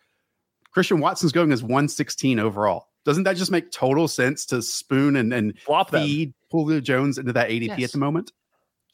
Christian 0.71 0.99
Watson's 0.99 1.31
going 1.31 1.51
as 1.51 1.63
116 1.63 2.39
overall. 2.39 2.89
Doesn't 3.05 3.23
that 3.23 3.37
just 3.37 3.51
make 3.51 3.71
total 3.71 4.07
sense 4.07 4.45
to 4.47 4.61
spoon 4.61 5.15
and, 5.15 5.33
and 5.33 5.57
Flop 5.59 5.91
feed 5.91 6.29
them. 6.29 6.33
Julio 6.63 6.81
Jones 6.81 7.17
into 7.17 7.33
that 7.33 7.49
ADP 7.49 7.77
yes. 7.77 7.89
at 7.89 7.91
the 7.91 7.97
moment? 7.97 8.31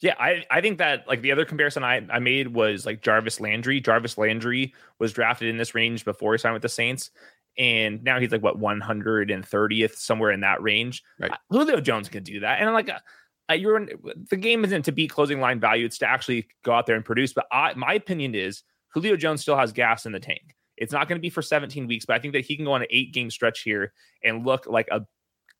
Yeah, 0.00 0.14
I, 0.18 0.44
I 0.50 0.60
think 0.60 0.78
that 0.78 1.06
like 1.06 1.22
the 1.22 1.30
other 1.30 1.44
comparison 1.44 1.84
I, 1.84 2.04
I 2.10 2.18
made 2.18 2.48
was 2.48 2.84
like 2.84 3.02
Jarvis 3.02 3.40
Landry. 3.40 3.80
Jarvis 3.80 4.18
Landry 4.18 4.74
was 4.98 5.12
drafted 5.12 5.48
in 5.48 5.56
this 5.56 5.74
range 5.74 6.04
before 6.04 6.32
he 6.32 6.38
signed 6.38 6.54
with 6.54 6.62
the 6.62 6.68
Saints. 6.68 7.10
And 7.56 8.02
now 8.02 8.18
he's 8.18 8.32
like 8.32 8.42
what 8.42 8.58
130th, 8.58 9.94
somewhere 9.94 10.32
in 10.32 10.40
that 10.40 10.60
range. 10.62 11.04
Right. 11.20 11.30
Julio 11.50 11.80
Jones 11.80 12.08
can 12.08 12.24
do 12.24 12.40
that. 12.40 12.58
And 12.58 12.68
I'm 12.68 12.74
like, 12.74 12.88
uh, 12.88 12.98
uh, 13.50 13.54
you're 13.54 13.76
in, 13.76 13.90
the 14.30 14.36
game 14.36 14.64
isn't 14.64 14.82
to 14.82 14.92
beat 14.92 15.10
closing 15.10 15.40
line 15.40 15.60
value; 15.60 15.84
it's 15.84 15.98
to 15.98 16.08
actually 16.08 16.48
go 16.64 16.72
out 16.72 16.86
there 16.86 16.96
and 16.96 17.04
produce. 17.04 17.32
But 17.32 17.46
I, 17.52 17.74
my 17.74 17.94
opinion 17.94 18.34
is 18.34 18.62
Julio 18.94 19.16
Jones 19.16 19.42
still 19.42 19.56
has 19.56 19.72
gas 19.72 20.06
in 20.06 20.12
the 20.12 20.20
tank. 20.20 20.56
It's 20.76 20.92
not 20.92 21.08
going 21.08 21.18
to 21.18 21.22
be 21.22 21.30
for 21.30 21.42
17 21.42 21.86
weeks, 21.86 22.06
but 22.06 22.16
I 22.16 22.18
think 22.18 22.32
that 22.34 22.44
he 22.44 22.56
can 22.56 22.64
go 22.64 22.72
on 22.72 22.82
an 22.82 22.88
eight 22.90 23.12
game 23.12 23.30
stretch 23.30 23.60
here 23.60 23.92
and 24.24 24.46
look 24.46 24.66
like 24.66 24.88
a 24.90 25.06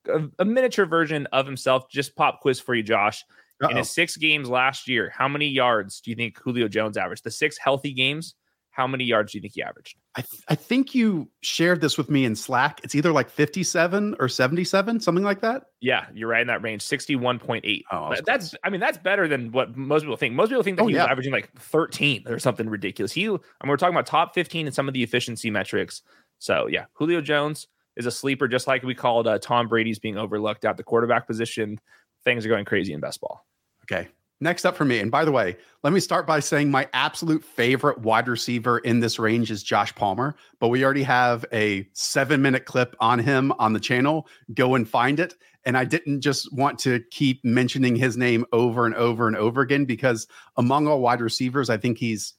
a, 0.08 0.28
a 0.38 0.44
miniature 0.44 0.86
version 0.86 1.26
of 1.32 1.46
himself. 1.46 1.88
Just 1.90 2.16
pop 2.16 2.40
quiz 2.40 2.60
for 2.60 2.74
you, 2.74 2.82
Josh. 2.82 3.24
Uh-oh. 3.62 3.70
In 3.70 3.76
his 3.76 3.90
six 3.90 4.16
games 4.16 4.48
last 4.48 4.88
year, 4.88 5.12
how 5.16 5.28
many 5.28 5.46
yards 5.46 6.00
do 6.00 6.10
you 6.10 6.16
think 6.16 6.38
Julio 6.38 6.68
Jones 6.68 6.96
averaged? 6.96 7.22
The 7.22 7.30
six 7.30 7.56
healthy 7.56 7.92
games, 7.92 8.34
how 8.72 8.86
many 8.86 9.04
yards 9.04 9.32
do 9.32 9.38
you 9.38 9.42
think 9.42 9.54
he 9.54 9.62
averaged? 9.62 9.96
I, 10.16 10.22
th- 10.22 10.42
I 10.48 10.54
think 10.56 10.94
you 10.94 11.28
shared 11.42 11.80
this 11.80 11.96
with 11.96 12.10
me 12.10 12.24
in 12.24 12.34
Slack. 12.34 12.80
It's 12.82 12.94
either 12.94 13.12
like 13.12 13.30
57 13.30 14.16
or 14.18 14.28
77, 14.28 15.00
something 15.00 15.22
like 15.22 15.42
that. 15.42 15.64
Yeah, 15.80 16.06
you're 16.12 16.28
right 16.28 16.40
in 16.40 16.48
that 16.48 16.62
range, 16.62 16.82
61.8. 16.82 17.82
Oh, 17.92 18.14
that's, 18.26 18.54
I 18.64 18.70
mean, 18.70 18.80
that's 18.80 18.98
better 18.98 19.28
than 19.28 19.52
what 19.52 19.76
most 19.76 20.02
people 20.02 20.16
think. 20.16 20.34
Most 20.34 20.48
people 20.48 20.62
think 20.62 20.78
that 20.78 20.84
oh, 20.84 20.88
he 20.88 20.94
yeah. 20.94 21.04
averaging 21.04 21.32
like 21.32 21.52
13 21.60 22.24
or 22.26 22.38
something 22.38 22.68
ridiculous. 22.68 23.12
He, 23.12 23.26
I 23.26 23.30
mean, 23.30 23.40
we're 23.66 23.76
talking 23.76 23.94
about 23.94 24.06
top 24.06 24.34
15 24.34 24.66
in 24.66 24.72
some 24.72 24.88
of 24.88 24.94
the 24.94 25.02
efficiency 25.02 25.50
metrics. 25.50 26.02
So, 26.38 26.66
yeah, 26.66 26.86
Julio 26.94 27.20
Jones 27.20 27.68
is 27.96 28.06
a 28.06 28.10
sleeper, 28.10 28.48
just 28.48 28.66
like 28.66 28.82
we 28.82 28.94
called 28.94 29.26
uh, 29.26 29.38
Tom 29.38 29.68
Brady's 29.68 29.98
being 29.98 30.16
overlooked 30.16 30.64
at 30.64 30.76
the 30.76 30.82
quarterback 30.82 31.26
position. 31.26 31.80
Things 32.24 32.46
are 32.46 32.48
going 32.48 32.64
crazy 32.64 32.92
in 32.92 33.00
best 33.00 33.20
ball. 33.20 33.44
Okay. 33.84 34.08
Next 34.40 34.64
up 34.64 34.76
for 34.76 34.84
me, 34.84 34.98
and 34.98 35.08
by 35.08 35.24
the 35.24 35.30
way, 35.30 35.56
let 35.84 35.92
me 35.92 36.00
start 36.00 36.26
by 36.26 36.40
saying 36.40 36.68
my 36.68 36.88
absolute 36.94 37.44
favorite 37.44 37.98
wide 37.98 38.26
receiver 38.26 38.78
in 38.78 38.98
this 38.98 39.20
range 39.20 39.52
is 39.52 39.62
Josh 39.62 39.94
Palmer, 39.94 40.34
but 40.58 40.66
we 40.66 40.84
already 40.84 41.04
have 41.04 41.44
a 41.52 41.86
seven 41.92 42.42
minute 42.42 42.64
clip 42.64 42.96
on 42.98 43.20
him 43.20 43.52
on 43.60 43.72
the 43.72 43.78
channel. 43.78 44.26
Go 44.52 44.74
and 44.74 44.88
find 44.88 45.20
it. 45.20 45.34
And 45.64 45.78
I 45.78 45.84
didn't 45.84 46.22
just 46.22 46.52
want 46.52 46.80
to 46.80 47.04
keep 47.12 47.44
mentioning 47.44 47.94
his 47.94 48.16
name 48.16 48.44
over 48.52 48.84
and 48.84 48.96
over 48.96 49.28
and 49.28 49.36
over 49.36 49.60
again 49.60 49.84
because 49.84 50.26
among 50.56 50.88
all 50.88 51.00
wide 51.00 51.20
receivers, 51.20 51.70
I 51.70 51.76
think 51.76 51.98
he's 51.98 52.34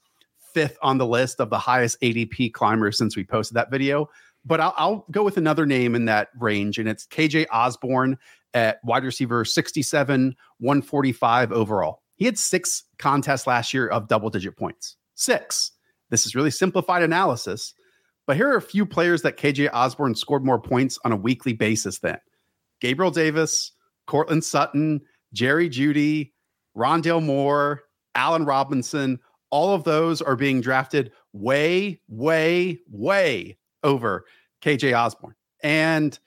fifth 0.52 0.76
on 0.82 0.98
the 0.98 1.06
list 1.06 1.40
of 1.40 1.48
the 1.48 1.58
highest 1.58 1.98
ADP 2.02 2.52
climbers 2.52 2.98
since 2.98 3.16
we 3.16 3.24
posted 3.24 3.56
that 3.56 3.70
video. 3.70 4.10
But 4.44 4.60
I'll, 4.60 4.74
I'll 4.76 5.06
go 5.10 5.22
with 5.22 5.36
another 5.36 5.66
name 5.66 5.94
in 5.94 6.04
that 6.04 6.28
range, 6.38 6.78
and 6.78 6.88
it's 6.88 7.06
KJ 7.06 7.46
Osborn 7.52 8.18
at 8.52 8.78
wide 8.84 9.04
receiver 9.04 9.44
67, 9.44 10.34
145 10.58 11.52
overall. 11.52 12.02
He 12.16 12.24
had 12.24 12.38
six 12.38 12.84
contests 12.98 13.46
last 13.46 13.74
year 13.74 13.88
of 13.88 14.08
double 14.08 14.30
digit 14.30 14.56
points. 14.56 14.96
Six. 15.14 15.72
This 16.10 16.26
is 16.26 16.34
really 16.34 16.50
simplified 16.50 17.02
analysis, 17.02 17.74
but 18.26 18.36
here 18.36 18.48
are 18.48 18.56
a 18.56 18.62
few 18.62 18.86
players 18.86 19.22
that 19.22 19.36
KJ 19.36 19.70
Osborn 19.72 20.14
scored 20.14 20.44
more 20.44 20.60
points 20.60 20.98
on 21.04 21.12
a 21.12 21.16
weekly 21.16 21.54
basis 21.54 21.98
than 21.98 22.18
Gabriel 22.80 23.10
Davis, 23.10 23.72
Courtland 24.06 24.44
Sutton, 24.44 25.00
Jerry 25.32 25.68
Jeudy, 25.68 26.32
Rondale 26.76 27.22
Moore, 27.22 27.82
Allen 28.14 28.44
Robinson. 28.44 29.18
All 29.50 29.74
of 29.74 29.84
those 29.84 30.22
are 30.22 30.36
being 30.36 30.60
drafted 30.60 31.10
way, 31.32 32.00
way, 32.08 32.78
way 32.88 33.56
over 33.84 34.24
KJ 34.62 34.98
Osborn. 34.98 35.34
And 35.62 36.18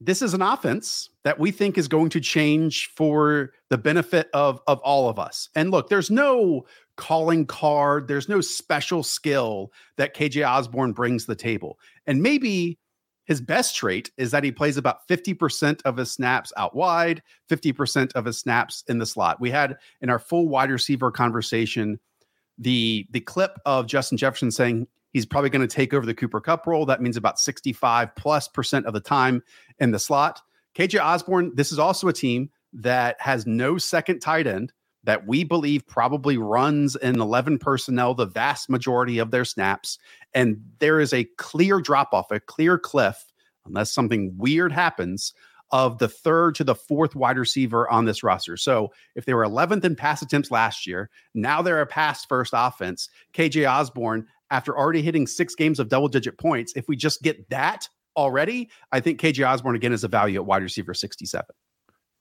this 0.00 0.20
is 0.20 0.34
an 0.34 0.42
offense 0.42 1.10
that 1.24 1.38
we 1.38 1.50
think 1.50 1.78
is 1.78 1.88
going 1.88 2.10
to 2.10 2.20
change 2.20 2.90
for 2.96 3.52
the 3.70 3.78
benefit 3.78 4.28
of 4.34 4.60
of 4.66 4.80
all 4.80 5.08
of 5.08 5.18
us. 5.18 5.48
And 5.54 5.70
look, 5.70 5.88
there's 5.88 6.10
no 6.10 6.66
calling 6.96 7.46
card, 7.46 8.08
there's 8.08 8.28
no 8.28 8.40
special 8.40 9.02
skill 9.02 9.72
that 9.96 10.14
KJ 10.14 10.46
Osborn 10.46 10.92
brings 10.92 11.24
to 11.24 11.28
the 11.28 11.36
table. 11.36 11.78
And 12.06 12.22
maybe 12.22 12.78
his 13.24 13.40
best 13.40 13.76
trait 13.76 14.10
is 14.16 14.32
that 14.32 14.44
he 14.44 14.50
plays 14.50 14.76
about 14.76 15.06
50% 15.08 15.80
of 15.84 15.96
his 15.96 16.10
snaps 16.10 16.52
out 16.56 16.74
wide, 16.74 17.22
50% 17.48 18.12
of 18.14 18.24
his 18.24 18.38
snaps 18.38 18.82
in 18.88 18.98
the 18.98 19.06
slot. 19.06 19.40
We 19.40 19.50
had 19.50 19.76
in 20.00 20.10
our 20.10 20.18
full 20.18 20.48
wide 20.48 20.70
receiver 20.70 21.10
conversation 21.10 21.98
the 22.58 23.06
the 23.10 23.20
clip 23.20 23.58
of 23.64 23.86
Justin 23.86 24.18
Jefferson 24.18 24.50
saying 24.50 24.86
He's 25.12 25.26
probably 25.26 25.50
going 25.50 25.66
to 25.66 25.74
take 25.74 25.94
over 25.94 26.06
the 26.06 26.14
Cooper 26.14 26.40
Kupp 26.40 26.66
role. 26.66 26.86
That 26.86 27.02
means 27.02 27.16
about 27.16 27.38
65 27.38 28.14
plus 28.16 28.48
percent 28.48 28.86
of 28.86 28.94
the 28.94 29.00
time 29.00 29.42
in 29.78 29.90
the 29.90 29.98
slot. 29.98 30.40
KJ 30.76 31.02
Osborn, 31.02 31.52
this 31.54 31.70
is 31.70 31.78
also 31.78 32.08
a 32.08 32.12
team 32.12 32.50
that 32.72 33.20
has 33.20 33.46
no 33.46 33.78
second 33.78 34.20
tight 34.20 34.46
end 34.46 34.72
that 35.04 35.26
we 35.26 35.44
believe 35.44 35.86
probably 35.86 36.38
runs 36.38 36.96
in 36.96 37.20
11 37.20 37.58
personnel 37.58 38.14
the 38.14 38.26
vast 38.26 38.70
majority 38.70 39.18
of 39.18 39.30
their 39.30 39.44
snaps. 39.44 39.98
And 40.32 40.62
there 40.78 41.00
is 41.00 41.12
a 41.12 41.24
clear 41.36 41.80
drop 41.80 42.10
off, 42.12 42.30
a 42.30 42.40
clear 42.40 42.78
cliff, 42.78 43.32
unless 43.66 43.92
something 43.92 44.32
weird 44.36 44.72
happens, 44.72 45.34
of 45.72 45.98
the 45.98 46.08
third 46.08 46.54
to 46.54 46.64
the 46.64 46.74
fourth 46.74 47.16
wide 47.16 47.38
receiver 47.38 47.90
on 47.90 48.04
this 48.04 48.22
roster. 48.22 48.56
So 48.56 48.92
if 49.14 49.24
they 49.24 49.32
were 49.34 49.44
11th 49.44 49.84
in 49.84 49.96
pass 49.96 50.22
attempts 50.22 50.50
last 50.50 50.86
year, 50.86 51.10
now 51.34 51.62
they're 51.62 51.80
a 51.80 51.86
pass 51.86 52.24
first 52.24 52.52
offense. 52.54 53.08
KJ 53.32 53.68
Osborn 53.68 54.26
after 54.52 54.76
already 54.78 55.02
hitting 55.02 55.26
six 55.26 55.56
games 55.56 55.80
of 55.80 55.88
double 55.88 56.08
digit 56.08 56.38
points, 56.38 56.74
if 56.76 56.86
we 56.86 56.94
just 56.94 57.22
get 57.22 57.48
that 57.50 57.88
already, 58.16 58.70
I 58.92 59.00
think 59.00 59.20
KJ 59.20 59.48
Osborn 59.48 59.74
again 59.74 59.92
is 59.92 60.04
a 60.04 60.08
value 60.08 60.38
at 60.38 60.46
wide 60.46 60.62
receiver 60.62 60.94
67. 60.94 61.44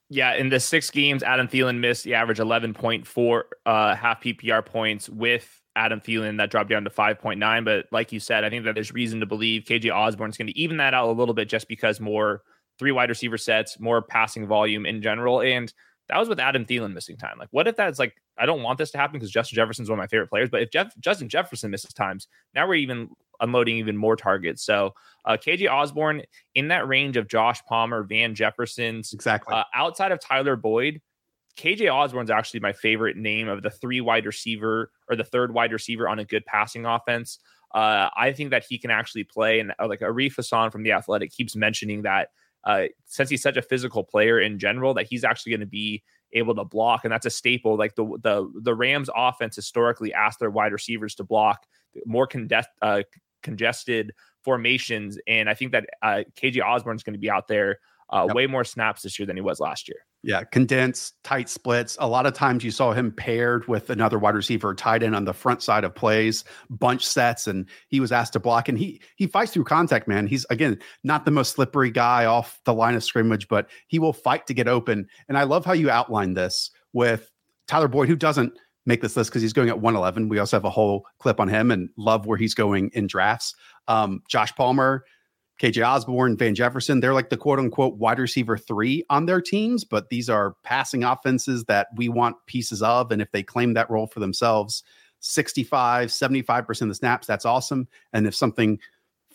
Yeah, 0.10 0.34
in 0.34 0.50
the 0.50 0.60
six 0.60 0.90
games, 0.90 1.24
Adam 1.24 1.48
Thielen 1.48 1.80
missed 1.80 2.06
the 2.06 2.16
average 2.16 2.40
11.4 2.40 3.42
uh, 3.66 3.96
half 3.96 4.22
PPR 4.24 4.66
points 4.66 5.10
with 5.10 5.62
Adam 5.76 6.02
Thielen. 6.02 6.38
That 6.38 6.50
dropped 6.50 6.70
down 6.70 6.86
to 6.86 6.90
5.9. 6.90 7.66
But 7.66 7.86
like 7.92 8.12
you 8.12 8.20
said, 8.20 8.44
I 8.44 8.50
think 8.50 8.66
that 8.66 8.76
there's 8.76 8.94
reason 8.94 9.20
to 9.20 9.26
believe 9.26 9.64
KJ 9.64 9.94
Osborn 9.94 10.30
is 10.30 10.38
going 10.38 10.48
to 10.48 10.58
even 10.58 10.78
that 10.78 10.94
out 10.94 11.10
a 11.10 11.12
little 11.12 11.34
bit 11.34 11.50
just 11.50 11.68
because 11.68 12.00
more 12.00 12.44
three 12.80 12.92
wide 12.92 13.10
receiver 13.10 13.38
sets, 13.38 13.80
more 13.80 14.02
passing 14.02 14.48
volume 14.48 14.86
in 14.86 15.02
general. 15.02 15.42
And 15.42 15.72
that 16.12 16.20
was 16.20 16.28
with 16.28 16.42
Adam 16.42 16.66
Thielen 16.66 16.94
missing 16.94 17.16
time. 17.16 17.38
Like, 17.40 17.48
what 17.52 17.68
if 17.70 17.78
that's 17.78 17.98
like, 17.98 18.14
I 18.38 18.46
don't 18.46 18.62
want 18.62 18.78
this 18.78 18.92
to 18.92 18.98
happen 18.98 19.14
because 19.14 19.32
Justin 19.32 19.56
Jefferson's 19.56 19.90
one 19.90 19.98
of 19.98 20.04
my 20.04 20.08
favorite 20.08 20.28
players, 20.28 20.50
but 20.50 20.62
if 20.62 20.70
Jeff, 20.70 20.94
Justin 21.00 21.30
Jefferson 21.30 21.72
misses 21.72 21.94
times, 21.94 22.28
now 22.54 22.68
we're 22.68 22.76
even 22.76 23.10
unloading 23.40 23.78
even 23.78 23.96
more 23.96 24.18
targets. 24.18 24.62
So, 24.62 24.94
uh, 25.24 25.38
KJ 25.38 25.72
Osborn 25.72 26.24
in 26.54 26.68
that 26.68 26.86
range 26.86 27.16
of 27.16 27.30
Josh 27.30 27.62
Palmer, 27.64 28.04
Van 28.04 28.36
Jefferson's, 28.36 29.14
exactly 29.14 29.56
uh, 29.56 29.64
outside 29.74 30.12
of 30.12 30.20
Tyler 30.20 30.58
Boyd. 30.58 31.00
KJ 31.58 31.90
Osborn's 31.94 32.30
actually 32.30 32.60
my 32.60 32.74
favorite 32.74 33.16
name 33.16 33.48
of 33.48 33.62
the 33.64 33.70
three 33.70 34.02
wide 34.02 34.26
receiver 34.26 34.92
or 35.10 35.16
the 35.16 35.24
third 35.24 35.54
wide 35.54 35.72
receiver 35.72 36.10
on 36.10 36.20
a 36.20 36.26
good 36.26 36.46
passing 36.46 36.86
offense. 36.86 37.40
Uh, 37.74 38.10
I 38.18 38.34
think 38.34 38.50
that 38.50 38.66
he 38.68 38.78
can 38.78 38.92
actually 38.92 39.24
play, 39.24 39.62
and 39.62 39.72
uh, 39.80 39.88
like 39.88 40.02
Arif 40.02 40.36
Hassan 40.36 40.72
from 40.72 40.84
the 40.84 40.92
Athletic 40.92 41.32
keeps 41.32 41.56
mentioning 41.56 42.02
that 42.02 42.30
uh, 42.64 42.84
since 43.06 43.30
he's 43.30 43.42
such 43.42 43.58
a 43.58 43.62
physical 43.62 44.04
player 44.04 44.40
in 44.40 44.60
general, 44.60 44.94
that 44.94 45.08
he's 45.08 45.24
actually 45.24 45.52
going 45.52 45.62
to 45.62 45.66
be 45.66 46.04
able 46.34 46.56
to 46.56 46.64
block, 46.64 47.04
and 47.04 47.12
that's 47.12 47.26
a 47.26 47.32
staple. 47.32 47.78
Like 47.78 47.96
the 47.96 48.06
the 48.22 48.52
the 48.62 48.76
Rams 48.76 49.10
offense 49.16 49.56
historically 49.56 50.14
asked 50.14 50.40
their 50.40 50.52
wide 50.52 50.72
receivers 50.72 51.16
to 51.16 51.24
block 51.24 51.66
more 52.06 52.28
condes- 52.28 52.68
uh, 52.82 53.04
congested 53.44 54.14
formations, 54.44 55.18
and 55.28 55.50
I 55.50 55.54
think 55.54 55.72
that 55.72 55.86
uh, 56.02 56.22
KJ 56.36 56.64
Osborn 56.64 56.96
is 56.96 57.04
going 57.04 57.14
to 57.14 57.20
be 57.20 57.30
out 57.30 57.48
there 57.48 57.80
uh, 58.10 58.26
yep. 58.28 58.36
way 58.36 58.48
more 58.48 58.64
snaps 58.64 59.02
this 59.02 59.18
year 59.20 59.26
than 59.26 59.36
he 59.36 59.42
was 59.42 59.60
last 59.60 59.88
year. 59.88 60.06
Yeah, 60.24 60.44
condensed, 60.44 61.16
tight 61.24 61.50
splits. 61.50 61.98
A 62.00 62.08
lot 62.08 62.28
of 62.28 62.34
times 62.34 62.64
you 62.64 62.70
saw 62.70 62.94
him 62.94 63.12
paired 63.12 63.68
with 63.68 63.90
another 63.90 64.20
wide 64.20 64.36
receiver 64.36 64.76
tight 64.76 65.02
end 65.02 65.16
on 65.16 65.26
the 65.26 65.34
front 65.34 65.64
side 65.64 65.84
of 65.84 65.96
plays, 65.96 66.44
bunch 66.70 67.08
sets, 67.08 67.48
and 67.48 67.68
he 67.88 68.00
was 68.00 68.12
asked 68.12 68.34
to 68.34 68.40
block. 68.40 68.70
And 68.70 68.78
he 68.78 69.02
he 69.16 69.26
fights 69.26 69.52
through 69.52 69.64
contact, 69.64 70.08
man. 70.08 70.28
He's 70.28 70.46
again 70.52 70.80
not 71.04 71.26
the 71.26 71.32
most 71.32 71.54
slippery 71.54 71.90
guy 71.90 72.26
off 72.26 72.60
the 72.66 72.74
line 72.74 72.94
of 72.94 73.04
scrimmage, 73.04 73.48
but 73.48 73.68
he 73.88 73.98
will 73.98 74.14
fight 74.14 74.46
to 74.46 74.54
get 74.54 74.68
open. 74.68 75.08
And 75.28 75.40
I 75.40 75.44
love 75.44 75.66
how 75.66 75.74
you 75.74 75.90
outline 75.90 76.36
this 76.36 76.70
with 76.94 77.32
Tyler 77.68 77.88
Boyd, 77.88 78.08
who 78.08 78.16
doesn't 78.16 78.54
make 78.86 79.02
this 79.02 79.16
list 79.18 79.32
because 79.32 79.42
he's 79.42 79.54
going 79.54 79.70
at 79.70 79.80
111. 79.80 80.30
We 80.30 80.38
also 80.38 80.56
have 80.56 80.66
a 80.66 80.70
whole 80.70 81.06
clip 81.20 81.40
on 81.40 81.48
him 81.48 81.72
and 81.72 81.90
love 81.98 82.28
where 82.28 82.38
he's 82.38 82.54
going 82.54 82.92
in 82.94 83.08
drafts. 83.08 83.56
Um, 83.88 84.22
Josh 84.28 84.54
Palmer, 84.56 85.04
KJ 85.62 85.88
Osborn, 85.88 86.38
Van 86.38 86.56
Jefferson, 86.56 87.02
they're 87.02 87.14
like 87.14 87.30
the 87.30 87.38
quote 87.38 87.60
unquote 87.60 87.98
wide 87.98 88.18
receiver 88.18 88.58
three 88.58 89.06
on 89.12 89.28
their 89.28 89.40
teams, 89.40 89.84
but 89.84 90.10
these 90.10 90.28
are 90.28 90.56
passing 90.64 91.04
offenses 91.04 91.66
that 91.66 91.90
we 91.96 92.10
want 92.10 92.36
pieces 92.48 92.82
of. 92.82 93.12
And 93.12 93.22
if 93.22 93.32
they 93.32 93.44
claim 93.44 93.76
that 93.76 93.88
role 93.88 94.08
for 94.08 94.20
themselves, 94.20 94.82
65, 95.20 96.10
75% 96.10 96.82
of 96.82 96.88
the 96.88 96.96
snaps, 96.96 97.28
that's 97.28 97.46
awesome. 97.46 97.88
And 98.12 98.26
if 98.26 98.34
something 98.34 98.80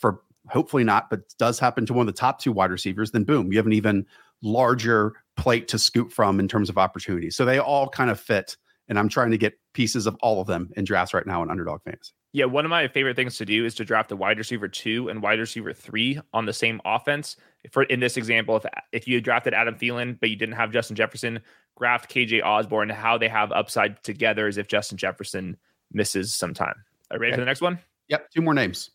for 0.01 0.21
hopefully 0.49 0.83
not, 0.83 1.11
but 1.11 1.21
does 1.39 1.61
happen 1.61 1.87
to 1.87 1.93
one 1.93 2.09
of 2.09 2.13
the 2.13 2.21
top 2.21 2.41
two 2.41 2.51
wide 2.51 2.73
receivers, 2.73 3.13
then 3.13 3.23
boom, 3.23 3.53
you 3.53 3.59
have 3.59 3.67
an 3.67 3.73
even 3.73 4.05
larger 4.43 5.13
plate 5.37 5.69
to 5.69 5.79
scoop 5.79 6.11
from 6.11 6.41
in 6.41 6.49
terms 6.49 6.69
of 6.69 6.77
opportunities. 6.77 7.37
So 7.37 7.45
they 7.45 7.61
all 7.61 7.89
kind 7.89 8.11
of 8.11 8.19
fit. 8.19 8.57
And 8.89 8.99
I'm 8.99 9.09
trying 9.09 9.31
to 9.33 9.39
get 9.39 9.59
pieces 9.75 10.07
of 10.07 10.17
all 10.23 10.41
of 10.41 10.47
them 10.47 10.71
in 10.77 10.85
drafts 10.85 11.13
right 11.13 11.27
now 11.27 11.43
in 11.43 11.51
underdog 11.51 11.83
fantasy. 11.83 12.13
Yeah, 12.33 12.45
one 12.45 12.65
of 12.65 12.71
my 12.71 12.87
favorite 12.87 13.17
things 13.17 13.39
to 13.39 13.47
do 13.47 13.65
is 13.65 13.75
to 13.77 13.85
draft 13.85 14.13
a 14.13 14.17
wide 14.17 14.39
receiver 14.39 14.69
two 14.69 15.09
and 15.09 15.23
wide 15.23 15.39
receiver 15.39 15.73
three 15.73 16.21
on 16.33 16.45
the 16.45 16.53
same 16.53 16.81
offense. 16.85 17.37
For 17.73 17.85
in 17.85 18.01
this 18.01 18.17
example, 18.17 18.57
if 18.57 18.67
if 18.93 19.09
you 19.09 19.21
drafted 19.21 19.55
Adam 19.55 19.75
Thielen 19.75 20.21
but 20.21 20.31
you 20.31 20.37
didn't 20.37 20.55
have 20.55 20.71
Justin 20.71 20.97
Jefferson, 20.97 21.41
draft 21.79 22.11
KJ 22.11 22.45
Osborn. 22.45 22.91
How 22.91 23.19
they 23.19 23.29
have 23.29 23.53
upside 23.53 24.03
together 24.03 24.49
is 24.49 24.59
if 24.59 24.69
Justin 24.69 24.99
Jefferson 24.99 25.57
misses 25.93 26.35
some 26.35 26.55
time. 26.55 26.75
Are 27.11 27.17
you 27.17 27.21
ready 27.21 27.33
okay. 27.33 27.37
for 27.37 27.43
the 27.43 27.47
next 27.47 27.61
one? 27.61 27.79
Yep, 28.09 28.31
two 28.31 28.43
more 28.43 28.55
names. 28.55 28.91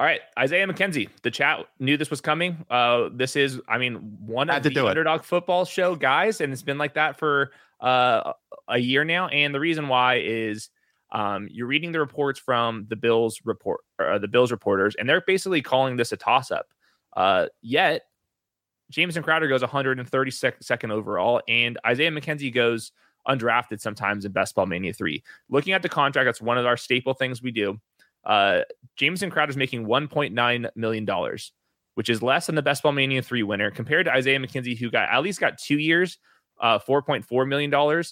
All 0.00 0.06
right, 0.06 0.20
Isaiah 0.36 0.66
McKenzie. 0.66 1.08
The 1.22 1.30
chat 1.30 1.66
knew 1.78 1.96
this 1.96 2.10
was 2.10 2.20
coming. 2.20 2.64
Uh, 2.68 3.08
this 3.12 3.36
is, 3.36 3.60
I 3.68 3.78
mean, 3.78 3.96
one 4.24 4.50
of 4.50 4.62
the 4.62 4.86
underdog 4.86 5.22
football 5.22 5.64
show 5.64 5.94
guys, 5.94 6.40
and 6.40 6.52
it's 6.52 6.62
been 6.62 6.78
like 6.78 6.94
that 6.94 7.18
for 7.18 7.52
uh, 7.82 8.32
a 8.68 8.78
year 8.78 9.04
now. 9.04 9.28
And 9.28 9.54
the 9.54 9.60
reason 9.60 9.88
why 9.88 10.20
is 10.20 10.70
um, 11.10 11.48
you're 11.50 11.66
reading 11.66 11.92
the 11.92 12.00
reports 12.00 12.40
from 12.40 12.86
the 12.88 12.96
Bills 12.96 13.40
report, 13.44 13.80
uh, 13.98 14.18
the 14.18 14.28
Bills 14.28 14.50
reporters, 14.50 14.94
and 14.98 15.08
they're 15.08 15.20
basically 15.20 15.60
calling 15.60 15.96
this 15.96 16.12
a 16.12 16.16
toss 16.16 16.50
up. 16.50 16.66
Uh, 17.14 17.46
yet, 17.60 18.02
Jamison 18.90 19.22
Crowder 19.22 19.48
goes 19.48 19.62
132nd 19.62 20.90
overall, 20.90 21.42
and 21.48 21.78
Isaiah 21.86 22.10
McKenzie 22.10 22.52
goes 22.52 22.92
undrafted 23.28 23.80
sometimes 23.80 24.24
in 24.24 24.32
Best 24.32 24.54
Ball 24.54 24.66
Mania 24.66 24.92
3. 24.92 25.22
Looking 25.48 25.74
at 25.74 25.82
the 25.82 25.88
contract, 25.88 26.26
that's 26.26 26.40
one 26.40 26.58
of 26.58 26.66
our 26.66 26.76
staple 26.76 27.14
things 27.14 27.42
we 27.42 27.50
do. 27.50 27.78
Uh, 28.24 28.60
Jamison 28.96 29.30
Crowder 29.30 29.50
is 29.50 29.56
making 29.56 29.86
$1.9 29.86 30.70
million, 30.76 31.38
which 31.94 32.08
is 32.08 32.22
less 32.22 32.46
than 32.46 32.54
the 32.54 32.62
Best 32.62 32.82
Ball 32.82 32.92
Mania 32.92 33.22
3 33.22 33.42
winner 33.42 33.70
compared 33.70 34.06
to 34.06 34.12
Isaiah 34.12 34.38
McKenzie, 34.38 34.78
who 34.78 34.90
got 34.90 35.08
at 35.10 35.22
least 35.22 35.40
got 35.40 35.58
two 35.58 35.78
years, 35.78 36.18
uh, 36.62 36.78
$4.4 36.78 37.48
million. 37.48 38.04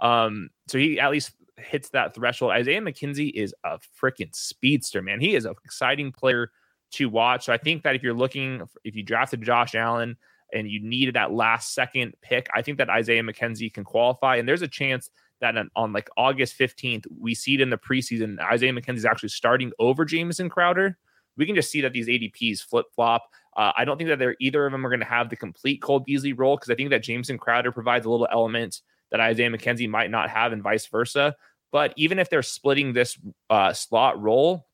Um, 0.00 0.50
so 0.68 0.78
he 0.78 1.00
at 1.00 1.10
least 1.10 1.32
hits 1.56 1.88
that 1.90 2.14
threshold. 2.14 2.52
Isaiah 2.52 2.80
McKenzie 2.80 3.32
is 3.32 3.54
a 3.64 3.78
freaking 4.00 4.34
speedster, 4.34 5.02
man. 5.02 5.20
He 5.20 5.34
is 5.34 5.46
an 5.46 5.54
exciting 5.64 6.12
player 6.12 6.50
to 6.92 7.08
watch. 7.08 7.46
So 7.46 7.52
I 7.52 7.56
think 7.56 7.82
that 7.82 7.94
if 7.96 8.02
you're 8.02 8.14
looking, 8.14 8.62
if 8.84 8.94
you 8.94 9.02
drafted 9.02 9.42
Josh 9.42 9.74
Allen 9.74 10.16
and 10.52 10.68
you 10.68 10.80
needed 10.80 11.14
that 11.14 11.32
last 11.32 11.74
second 11.74 12.14
pick, 12.22 12.48
I 12.54 12.62
think 12.62 12.78
that 12.78 12.90
Isaiah 12.90 13.22
McKenzie 13.22 13.72
can 13.72 13.84
qualify. 13.84 14.36
And 14.36 14.48
there's 14.48 14.62
a 14.62 14.68
chance 14.68 15.10
that 15.40 15.56
on, 15.56 15.70
on 15.74 15.92
like 15.92 16.08
August 16.16 16.58
15th, 16.58 17.06
we 17.18 17.34
see 17.34 17.54
it 17.54 17.60
in 17.60 17.70
the 17.70 17.78
preseason. 17.78 18.38
Isaiah 18.40 18.72
McKenzie 18.72 18.98
is 18.98 19.04
actually 19.04 19.30
starting 19.30 19.72
over 19.78 20.04
Jamison 20.04 20.48
Crowder. 20.48 20.98
We 21.36 21.46
can 21.46 21.56
just 21.56 21.70
see 21.70 21.80
that 21.80 21.92
these 21.92 22.06
ADPs 22.06 22.60
flip 22.60 22.86
flop. 22.94 23.28
Uh, 23.56 23.72
I 23.76 23.84
don't 23.84 23.96
think 23.96 24.08
that 24.08 24.18
they're 24.18 24.36
either 24.40 24.66
of 24.66 24.72
them 24.72 24.84
are 24.86 24.90
going 24.90 25.00
to 25.00 25.06
have 25.06 25.30
the 25.30 25.36
complete 25.36 25.80
Cole 25.80 26.00
Beasley 26.00 26.32
role 26.32 26.56
because 26.56 26.70
I 26.70 26.74
think 26.74 26.90
that 26.90 27.02
Jamison 27.02 27.38
Crowder 27.38 27.72
provides 27.72 28.06
a 28.06 28.10
little 28.10 28.28
element 28.30 28.80
that 29.10 29.20
Isaiah 29.20 29.50
McKenzie 29.50 29.88
might 29.88 30.10
not 30.10 30.30
have, 30.30 30.52
and 30.52 30.62
vice 30.62 30.86
versa. 30.86 31.36
But 31.70 31.92
even 31.96 32.18
if 32.18 32.30
they're 32.30 32.42
splitting 32.42 32.92
this 32.92 33.18
uh, 33.50 33.72
slot 33.72 34.20
role, 34.20 34.66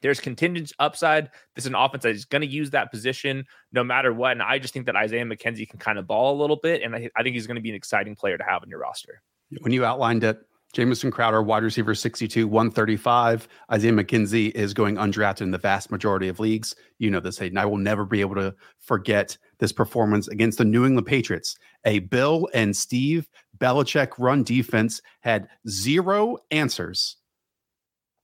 there's 0.00 0.20
contingent 0.20 0.72
upside. 0.78 1.30
This 1.54 1.64
is 1.64 1.66
an 1.66 1.74
offense 1.74 2.04
that 2.04 2.14
is 2.14 2.24
going 2.24 2.42
to 2.42 2.48
use 2.48 2.70
that 2.70 2.90
position 2.90 3.44
no 3.72 3.82
matter 3.82 4.12
what. 4.12 4.32
And 4.32 4.42
I 4.42 4.58
just 4.58 4.72
think 4.72 4.86
that 4.86 4.96
Isaiah 4.96 5.24
McKenzie 5.24 5.68
can 5.68 5.78
kind 5.78 5.98
of 5.98 6.06
ball 6.06 6.36
a 6.36 6.40
little 6.40 6.56
bit. 6.56 6.82
And 6.82 6.94
I, 6.94 7.10
I 7.16 7.22
think 7.22 7.34
he's 7.34 7.46
going 7.46 7.56
to 7.56 7.62
be 7.62 7.70
an 7.70 7.74
exciting 7.74 8.14
player 8.14 8.38
to 8.38 8.44
have 8.44 8.62
in 8.62 8.68
your 8.68 8.78
roster. 8.78 9.22
When 9.60 9.72
you 9.72 9.84
outlined 9.84 10.24
it, 10.24 10.38
Jamison 10.74 11.10
Crowder, 11.10 11.42
wide 11.42 11.62
receiver 11.62 11.94
62, 11.94 12.46
135. 12.46 13.48
Isaiah 13.72 13.92
McKenzie 13.92 14.50
is 14.50 14.74
going 14.74 14.96
undrafted 14.96 15.40
in 15.40 15.50
the 15.50 15.58
vast 15.58 15.90
majority 15.90 16.28
of 16.28 16.40
leagues. 16.40 16.74
You 16.98 17.10
know 17.10 17.20
this, 17.20 17.38
Hayden. 17.38 17.56
I 17.56 17.64
will 17.64 17.78
never 17.78 18.04
be 18.04 18.20
able 18.20 18.34
to 18.34 18.54
forget 18.78 19.36
this 19.58 19.72
performance 19.72 20.28
against 20.28 20.58
the 20.58 20.64
New 20.64 20.84
England 20.84 21.06
Patriots. 21.06 21.56
A 21.86 22.00
Bill 22.00 22.48
and 22.52 22.76
Steve 22.76 23.28
Belichick 23.56 24.10
run 24.18 24.42
defense 24.42 25.00
had 25.20 25.48
zero 25.68 26.36
answers 26.50 27.16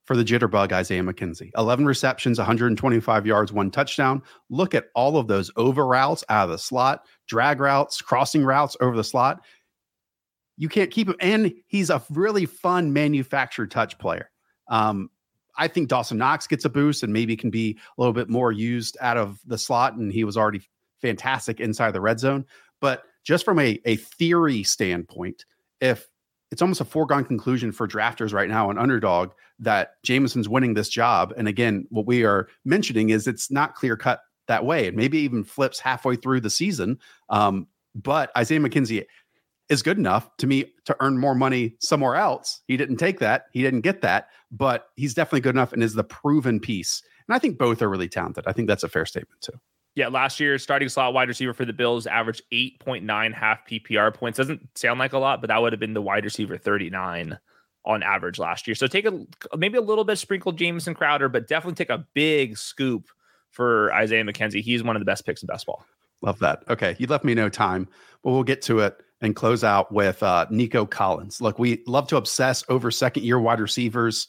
for 0.04 0.14
the 0.14 0.24
jitterbug 0.24 0.70
Isaiah 0.70 1.02
McKenzie. 1.02 1.50
11 1.56 1.86
receptions, 1.86 2.36
125 2.36 3.26
yards, 3.26 3.52
one 3.52 3.70
touchdown. 3.70 4.22
Look 4.50 4.74
at 4.74 4.88
all 4.94 5.16
of 5.16 5.28
those 5.28 5.50
over 5.56 5.86
routes 5.86 6.22
out 6.28 6.44
of 6.44 6.50
the 6.50 6.58
slot, 6.58 7.06
drag 7.26 7.58
routes, 7.58 8.02
crossing 8.02 8.44
routes 8.44 8.76
over 8.82 8.94
the 8.94 9.02
slot 9.02 9.40
you 10.56 10.68
can't 10.68 10.90
keep 10.90 11.08
him. 11.08 11.16
And 11.20 11.52
he's 11.66 11.90
a 11.90 12.02
really 12.10 12.46
fun 12.46 12.92
manufactured 12.92 13.70
touch 13.70 13.98
player. 13.98 14.30
Um, 14.68 15.10
I 15.56 15.68
think 15.68 15.88
Dawson 15.88 16.18
Knox 16.18 16.46
gets 16.46 16.64
a 16.64 16.70
boost 16.70 17.02
and 17.02 17.12
maybe 17.12 17.36
can 17.36 17.50
be 17.50 17.78
a 17.96 18.00
little 18.00 18.12
bit 18.12 18.28
more 18.28 18.50
used 18.52 18.96
out 19.00 19.16
of 19.16 19.38
the 19.46 19.58
slot. 19.58 19.94
And 19.94 20.12
he 20.12 20.24
was 20.24 20.36
already 20.36 20.62
fantastic 21.00 21.60
inside 21.60 21.92
the 21.92 22.00
red 22.00 22.18
zone. 22.18 22.44
But 22.80 23.04
just 23.24 23.44
from 23.44 23.58
a, 23.58 23.80
a 23.84 23.96
theory 23.96 24.62
standpoint, 24.62 25.44
if 25.80 26.08
it's 26.50 26.62
almost 26.62 26.80
a 26.80 26.84
foregone 26.84 27.24
conclusion 27.24 27.72
for 27.72 27.88
drafters 27.88 28.32
right 28.32 28.48
now 28.48 28.68
on 28.68 28.78
underdog 28.78 29.32
that 29.58 30.02
Jamison's 30.06 30.48
winning 30.48 30.74
this 30.74 30.88
job. 30.88 31.32
And 31.36 31.48
again, 31.48 31.86
what 31.90 32.06
we 32.06 32.24
are 32.24 32.48
mentioning 32.64 33.10
is 33.10 33.26
it's 33.26 33.50
not 33.50 33.74
clear 33.74 33.96
cut 33.96 34.20
that 34.46 34.64
way. 34.64 34.86
It 34.86 34.94
maybe 34.94 35.18
even 35.18 35.42
flips 35.42 35.80
halfway 35.80 36.16
through 36.16 36.42
the 36.42 36.50
season. 36.50 36.98
Um, 37.28 37.66
but 37.94 38.30
Isaiah 38.36 38.60
McKenzie 38.60 39.04
is 39.68 39.82
good 39.82 39.98
enough 39.98 40.36
to 40.38 40.46
me 40.46 40.72
to 40.84 40.96
earn 41.00 41.18
more 41.18 41.34
money 41.34 41.76
somewhere 41.80 42.16
else. 42.16 42.60
He 42.66 42.76
didn't 42.76 42.96
take 42.96 43.20
that. 43.20 43.46
He 43.52 43.62
didn't 43.62 43.80
get 43.80 44.02
that, 44.02 44.28
but 44.50 44.88
he's 44.96 45.14
definitely 45.14 45.40
good 45.40 45.54
enough 45.54 45.72
and 45.72 45.82
is 45.82 45.94
the 45.94 46.04
proven 46.04 46.60
piece. 46.60 47.02
And 47.26 47.34
I 47.34 47.38
think 47.38 47.58
both 47.58 47.80
are 47.80 47.88
really 47.88 48.08
talented. 48.08 48.44
I 48.46 48.52
think 48.52 48.68
that's 48.68 48.82
a 48.82 48.88
fair 48.88 49.06
statement 49.06 49.40
too. 49.40 49.58
Yeah, 49.94 50.08
last 50.08 50.40
year 50.40 50.58
starting 50.58 50.88
slot 50.88 51.14
wide 51.14 51.28
receiver 51.28 51.54
for 51.54 51.64
the 51.64 51.72
Bills 51.72 52.06
averaged 52.06 52.42
8.9 52.52 53.32
half 53.32 53.66
PPR 53.66 54.12
points. 54.12 54.36
Doesn't 54.36 54.76
sound 54.76 54.98
like 54.98 55.12
a 55.12 55.18
lot, 55.18 55.40
but 55.40 55.48
that 55.48 55.62
would 55.62 55.72
have 55.72 55.80
been 55.80 55.94
the 55.94 56.02
wide 56.02 56.24
receiver 56.24 56.58
39 56.58 57.38
on 57.86 58.02
average 58.02 58.38
last 58.38 58.66
year. 58.66 58.74
So 58.74 58.86
take 58.86 59.06
a 59.06 59.26
maybe 59.56 59.78
a 59.78 59.82
little 59.82 60.04
bit 60.04 60.18
sprinkled 60.18 60.58
Jamison 60.58 60.94
Crowder, 60.94 61.28
but 61.28 61.46
definitely 61.46 61.76
take 61.76 61.90
a 61.90 62.06
big 62.12 62.58
scoop 62.58 63.06
for 63.50 63.92
Isaiah 63.94 64.24
McKenzie. 64.24 64.62
He's 64.62 64.82
one 64.82 64.96
of 64.96 65.00
the 65.00 65.06
best 65.06 65.24
picks 65.24 65.42
in 65.42 65.46
best 65.46 65.66
ball. 65.66 65.84
Love 66.22 66.38
that. 66.40 66.64
Okay. 66.68 66.96
You 66.98 67.06
left 67.06 67.24
me 67.24 67.34
no 67.34 67.48
time, 67.48 67.86
but 68.22 68.32
we'll 68.32 68.42
get 68.42 68.62
to 68.62 68.80
it 68.80 68.96
and 69.24 69.34
close 69.34 69.64
out 69.64 69.90
with 69.90 70.22
uh, 70.22 70.46
Nico 70.50 70.84
Collins. 70.84 71.40
Look, 71.40 71.58
we 71.58 71.82
love 71.86 72.06
to 72.08 72.16
obsess 72.16 72.62
over 72.68 72.90
second 72.90 73.24
year 73.24 73.40
wide 73.40 73.58
receivers. 73.58 74.28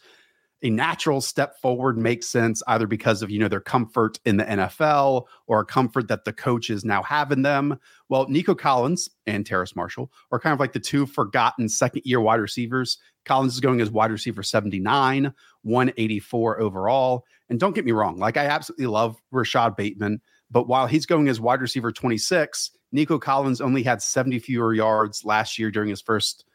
A 0.64 0.70
natural 0.70 1.20
step 1.20 1.60
forward 1.62 1.98
makes 1.98 2.28
sense 2.28 2.64
either 2.66 2.88
because 2.88 3.22
of 3.22 3.30
you 3.30 3.38
know 3.38 3.50
their 3.50 3.60
comfort 3.60 4.18
in 4.26 4.38
the 4.38 4.46
NFL 4.46 5.26
or 5.48 5.60
a 5.60 5.66
comfort 5.66 6.08
that 6.08 6.24
the 6.24 6.32
coaches 6.32 6.86
now 6.86 7.04
have 7.04 7.34
in 7.34 7.42
them. 7.42 7.78
Well, 8.08 8.26
Nico 8.30 8.56
Collins 8.56 9.10
and 9.28 9.46
Terrace 9.46 9.76
Marshall 9.76 10.12
are 10.32 10.40
kind 10.40 10.54
of 10.54 10.62
like 10.62 10.72
the 10.72 10.80
two 10.80 11.06
forgotten 11.06 11.68
second 11.68 12.04
year 12.06 12.22
wide 12.22 12.40
receivers. 12.40 12.98
Collins 13.26 13.54
is 13.54 13.60
going 13.60 13.82
as 13.82 13.92
wide 13.92 14.12
receiver 14.12 14.44
79, 14.44 15.34
184 15.64 16.62
overall. 16.62 17.26
And 17.50 17.60
don't 17.60 17.76
get 17.76 17.86
me 17.86 17.92
wrong, 17.92 18.18
like 18.18 18.38
I 18.38 18.46
absolutely 18.46 18.88
love 18.88 19.18
Rashod 19.32 19.76
Bateman. 19.76 20.22
But 20.50 20.68
while 20.68 20.88
he's 20.88 21.06
going 21.06 21.28
as 21.28 21.42
wide 21.42 21.60
receiver 21.60 21.92
26, 21.92 22.72
Nico 22.96 23.20
Collins 23.20 23.62
only 23.62 23.84
had 23.84 24.02
70 24.02 24.40
fewer 24.40 24.74
yards 24.74 25.26
last 25.26 25.60
year 25.60 25.70
during 25.70 25.90
his 25.90 26.02
first, 26.02 26.46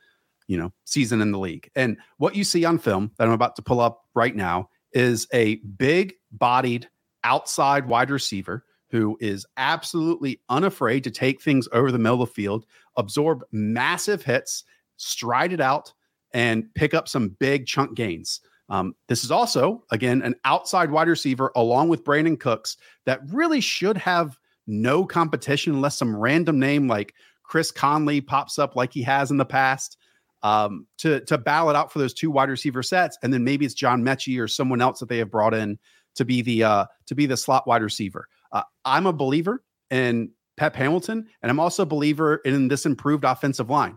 you 0.48 0.56
know, 0.56 0.72
season 0.84 1.20
in 1.20 1.30
the 1.30 1.38
league. 1.38 1.70
And 1.76 1.98
what 2.16 2.34
you 2.34 2.44
see 2.44 2.64
on 2.64 2.78
film 2.78 3.12
that 3.18 3.28
I'm 3.28 3.32
about 3.34 3.56
to 3.56 3.62
pull 3.62 3.78
up 3.78 4.06
right 4.14 4.34
now 4.34 4.70
is 4.92 5.28
a 5.32 5.56
big 5.76 6.14
bodied 6.32 6.88
outside 7.22 7.86
wide 7.86 8.10
receiver 8.10 8.64
who 8.90 9.16
is 9.20 9.46
absolutely 9.56 10.40
unafraid 10.48 11.04
to 11.04 11.10
take 11.10 11.40
things 11.40 11.68
over 11.72 11.92
the 11.92 11.98
middle 11.98 12.22
of 12.22 12.28
the 12.28 12.34
field, 12.34 12.66
absorb 12.96 13.44
massive 13.52 14.22
hits, 14.22 14.64
stride 14.96 15.52
it 15.52 15.60
out, 15.60 15.92
and 16.32 16.72
pick 16.74 16.94
up 16.94 17.06
some 17.06 17.36
big 17.38 17.66
chunk 17.66 17.94
gains. 17.94 18.40
Um, 18.70 18.94
this 19.08 19.24
is 19.24 19.30
also, 19.30 19.84
again, 19.90 20.22
an 20.22 20.36
outside 20.44 20.90
wide 20.90 21.08
receiver 21.08 21.52
along 21.54 21.88
with 21.88 22.04
Brandin 22.04 22.40
Cooks 22.40 22.78
that 23.04 23.20
really 23.28 23.60
should 23.60 23.96
have 23.98 24.38
no 24.66 25.04
competition 25.04 25.74
unless 25.74 25.98
some 25.98 26.16
random 26.16 26.58
name 26.58 26.88
like 26.88 27.14
Chris 27.42 27.70
Conley 27.70 28.20
pops 28.20 28.58
up 28.58 28.76
like 28.76 28.92
he 28.92 29.02
has 29.02 29.30
in 29.30 29.36
the 29.36 29.44
past 29.44 29.96
um, 30.42 30.86
to, 30.98 31.20
to 31.24 31.36
ballot 31.36 31.76
out 31.76 31.92
for 31.92 31.98
those 31.98 32.14
two 32.14 32.30
wide 32.30 32.48
receiver 32.48 32.82
sets. 32.82 33.18
And 33.22 33.32
then 33.32 33.44
maybe 33.44 33.64
it's 33.64 33.74
John 33.74 34.02
Metchie 34.02 34.40
or 34.40 34.48
someone 34.48 34.80
else 34.80 35.00
that 35.00 35.08
they 35.08 35.18
have 35.18 35.30
brought 35.30 35.54
in 35.54 35.78
to 36.14 36.24
be 36.24 36.42
the 36.42 36.64
uh, 36.64 36.84
to 37.06 37.14
be 37.14 37.26
the 37.26 37.36
slot 37.36 37.66
wide 37.66 37.82
receiver. 37.82 38.28
Uh, 38.52 38.62
I'm 38.84 39.06
a 39.06 39.12
believer 39.12 39.62
in 39.90 40.30
Pep 40.56 40.74
Hamilton, 40.76 41.26
and 41.42 41.50
I'm 41.50 41.60
also 41.60 41.82
a 41.82 41.86
believer 41.86 42.36
in 42.44 42.68
this 42.68 42.86
improved 42.86 43.24
offensive 43.24 43.70
line. 43.70 43.96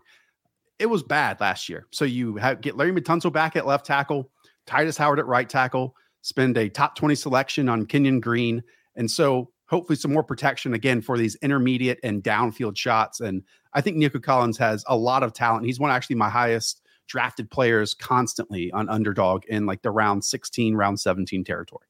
It 0.80 0.88
was 0.88 1.04
bad 1.04 1.40
last 1.40 1.70
year. 1.70 1.88
So 1.92 2.06
you 2.06 2.36
have, 2.38 2.62
get 2.62 2.78
Larry 2.78 2.94
Tunsil 2.94 3.32
back 3.32 3.56
at 3.56 3.66
left 3.66 3.86
tackle. 3.86 4.30
Tytus 4.66 4.98
Howard 4.98 5.20
at 5.20 5.28
right 5.28 5.48
tackle, 5.48 5.96
spend 6.22 6.58
a 6.58 6.70
top 6.70 6.96
20 6.96 7.16
selection 7.16 7.70
on 7.70 7.86
Kenyon 7.86 8.20
Green. 8.20 8.64
And 8.96 9.10
so 9.10 9.52
hopefully 9.74 9.96
some 9.96 10.14
more 10.14 10.24
protection 10.24 10.76
again 10.76 11.02
for 11.02 11.18
these 11.18 11.36
intermediate 11.38 12.00
and 12.04 12.24
downfield 12.24 12.78
shots. 12.78 13.20
And 13.20 13.42
I 13.74 13.82
think 13.82 13.98
Nico 13.98 14.20
Collins 14.20 14.58
has 14.60 14.86
a 14.88 14.96
lot 14.96 15.24
of 15.24 15.34
talent. 15.34 15.66
He's 15.66 15.80
one 15.80 15.90
actually 15.90 16.16
my 16.16 16.30
highest 16.30 16.82
drafted 17.08 17.50
players 17.50 17.96
constantly 17.96 18.72
on 18.72 18.88
underdog 18.88 19.44
in 19.46 19.66
like 19.66 19.82
the 19.82 19.90
round 19.90 20.24
16, 20.24 20.76
round 20.76 21.00
17 21.00 21.44
territory. 21.44 21.88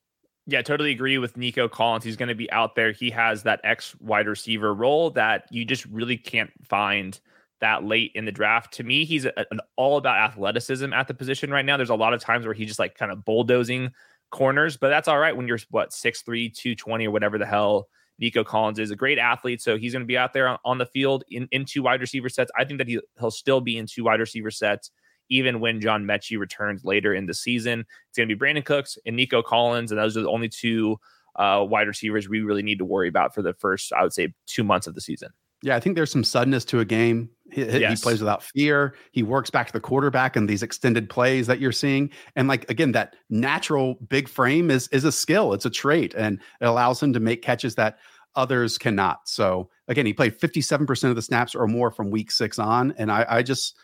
Yeah, 0.47 0.61
totally 0.61 0.91
agree 0.91 1.17
with 1.17 1.35
Nico 1.35 1.67
Collins. 1.67 2.05
He's 2.05 2.15
going 2.15 2.29
to 2.29 2.35
be 2.35 2.51
out 2.51 2.75
there. 2.75 2.93
He 2.93 3.09
has 3.11 3.43
that 3.43 3.59
X 3.65 3.95
wide 3.99 4.27
receiver 4.27 4.73
role 4.73 5.09
that 5.11 5.45
you 5.51 5.65
just 5.65 5.85
really 5.85 6.17
can't 6.17 6.51
find 6.63 7.19
that 7.59 7.83
late 7.83 8.11
in 8.15 8.25
the 8.25 8.31
draft. 8.31 8.73
To 8.75 8.83
me, 8.83 9.05
he's 9.05 9.25
a, 9.25 9.33
an 9.51 9.59
all 9.77 9.97
about 9.97 10.17
athleticism 10.17 10.91
at 10.93 11.07
the 11.07 11.13
position 11.13 11.49
right 11.51 11.65
now. 11.65 11.77
There's 11.77 11.89
a 11.89 11.95
lot 11.95 12.13
of 12.13 12.21
times 12.21 12.45
where 12.45 12.53
he's 12.53 12.67
just 12.67 12.79
like 12.79 12.97
kind 12.97 13.11
of 13.11 13.23
bulldozing 13.23 13.91
corners, 14.33 14.75
but 14.75 14.89
that's 14.89 15.07
all 15.07 15.19
right 15.19 15.35
when 15.35 15.47
you're 15.47 15.59
what 15.69 15.91
6'3, 15.91 16.53
220 16.53 17.07
or 17.07 17.11
whatever 17.11 17.37
the 17.37 17.45
hell 17.45 17.87
Nico 18.19 18.43
Collins 18.43 18.79
is 18.79 18.91
a 18.91 18.95
great 18.95 19.17
athlete. 19.17 19.61
So 19.61 19.77
he's 19.77 19.93
going 19.93 20.01
to 20.01 20.07
be 20.07 20.17
out 20.17 20.33
there 20.33 20.47
on, 20.47 20.57
on, 20.65 20.77
the 20.79 20.85
field 20.85 21.23
in, 21.29 21.47
in 21.51 21.65
two 21.65 21.83
wide 21.83 22.01
receiver 22.01 22.29
sets. 22.29 22.51
I 22.57 22.65
think 22.65 22.79
that 22.79 22.87
he, 22.87 22.99
he'll 23.19 23.31
still 23.31 23.61
be 23.61 23.77
in 23.77 23.85
two 23.87 24.03
wide 24.03 24.19
receiver 24.19 24.51
sets 24.51 24.91
even 25.29 25.59
when 25.59 25.79
John 25.79 26.03
Metchie 26.03 26.37
returns 26.37 26.83
later 26.83 27.13
in 27.13 27.25
the 27.25 27.33
season. 27.33 27.85
It's 28.09 28.17
going 28.17 28.27
to 28.27 28.35
be 28.35 28.39
Brandin 28.39 28.65
Cooks 28.65 28.97
and 29.05 29.15
Nico 29.15 29.41
Collins, 29.41 29.91
and 29.91 29.99
those 29.99 30.17
are 30.17 30.21
the 30.21 30.29
only 30.29 30.49
two 30.49 30.97
uh, 31.35 31.65
wide 31.67 31.87
receivers 31.87 32.27
we 32.27 32.41
really 32.41 32.63
need 32.63 32.79
to 32.79 32.85
worry 32.85 33.07
about 33.07 33.33
for 33.33 33.41
the 33.41 33.53
first, 33.53 33.93
I 33.93 34.03
would 34.03 34.13
say, 34.13 34.33
two 34.45 34.63
months 34.63 34.85
of 34.85 34.95
the 34.95 35.01
season. 35.01 35.29
Yeah, 35.61 35.77
I 35.77 35.79
think 35.79 35.95
there's 35.95 36.11
some 36.11 36.25
suddenness 36.25 36.65
to 36.65 36.81
a 36.81 36.85
game. 36.85 37.29
He, 37.53 37.63
yes. 37.79 37.99
he, 37.99 38.03
plays 38.03 38.19
without 38.19 38.43
fear. 38.43 38.95
He 39.11 39.23
works 39.23 39.49
back 39.49 39.67
to 39.67 39.73
the 39.73 39.79
quarterback 39.79 40.35
in 40.35 40.47
these 40.47 40.63
extended 40.63 41.09
plays 41.09 41.47
that 41.47 41.59
you're 41.59 41.71
seeing. 41.71 42.09
And 42.35 42.47
like 42.47 42.69
again, 42.69 42.91
that 42.93 43.15
natural 43.29 43.95
big 44.07 44.27
frame 44.27 44.71
is 44.71 44.87
is 44.89 45.03
a 45.03 45.11
skill. 45.11 45.53
It's 45.53 45.65
a 45.65 45.69
trait, 45.69 46.13
and 46.15 46.39
it 46.61 46.65
allows 46.65 47.01
him 47.01 47.13
to 47.13 47.19
make 47.19 47.41
catches 47.41 47.75
that 47.75 47.99
others 48.35 48.77
cannot. 48.77 49.27
So 49.27 49.69
again, 49.87 50.05
he 50.05 50.13
played 50.13 50.39
57% 50.39 51.09
of 51.09 51.15
the 51.15 51.21
snaps 51.21 51.53
or 51.53 51.67
more 51.67 51.91
from 51.91 52.09
week 52.09 52.31
six 52.31 52.57
on. 52.57 52.93
And 52.97 53.11
I, 53.11 53.25
I 53.29 53.43
just 53.43 53.77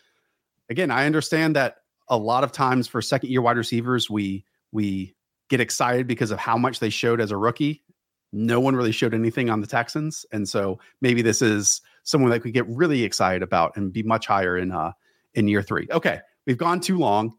again, 0.70 0.92
I 0.92 1.06
understand 1.06 1.56
that 1.56 1.78
a 2.08 2.18
lot 2.18 2.44
of 2.44 2.52
times 2.52 2.88
for 2.88 3.02
second 3.02 3.30
year 3.30 3.42
wide 3.42 3.58
receivers, 3.58 4.10
we 4.10 4.46
we 4.72 5.16
get 5.50 5.60
excited 5.60 6.08
because 6.08 6.32
of 6.32 6.40
how 6.40 6.58
much 6.58 6.80
they 6.80 6.90
showed 6.90 7.22
as 7.22 7.32
a 7.32 7.38
rookie 7.38 7.84
no 8.32 8.60
one 8.60 8.76
really 8.76 8.92
showed 8.92 9.14
anything 9.14 9.50
on 9.50 9.62
the 9.62 9.68
Texans, 9.68 10.26
and 10.32 10.48
so 10.48 10.80
maybe 11.02 11.22
this 11.22 11.42
is 11.42 11.82
someone 12.04 12.32
that 12.32 12.44
we 12.44 12.52
get 12.52 12.68
really 12.68 13.04
excited 13.04 13.44
about 13.44 13.76
and 13.76 13.94
be 13.94 14.04
much 14.04 14.28
higher 14.28 14.58
in 14.58 14.72
uh 14.72 14.92
in 15.36 15.48
year 15.48 15.62
three. 15.62 15.88
Okay, 15.92 16.20
we've 16.48 16.58
gone 16.58 16.80
too 16.80 16.98
long. 16.98 17.34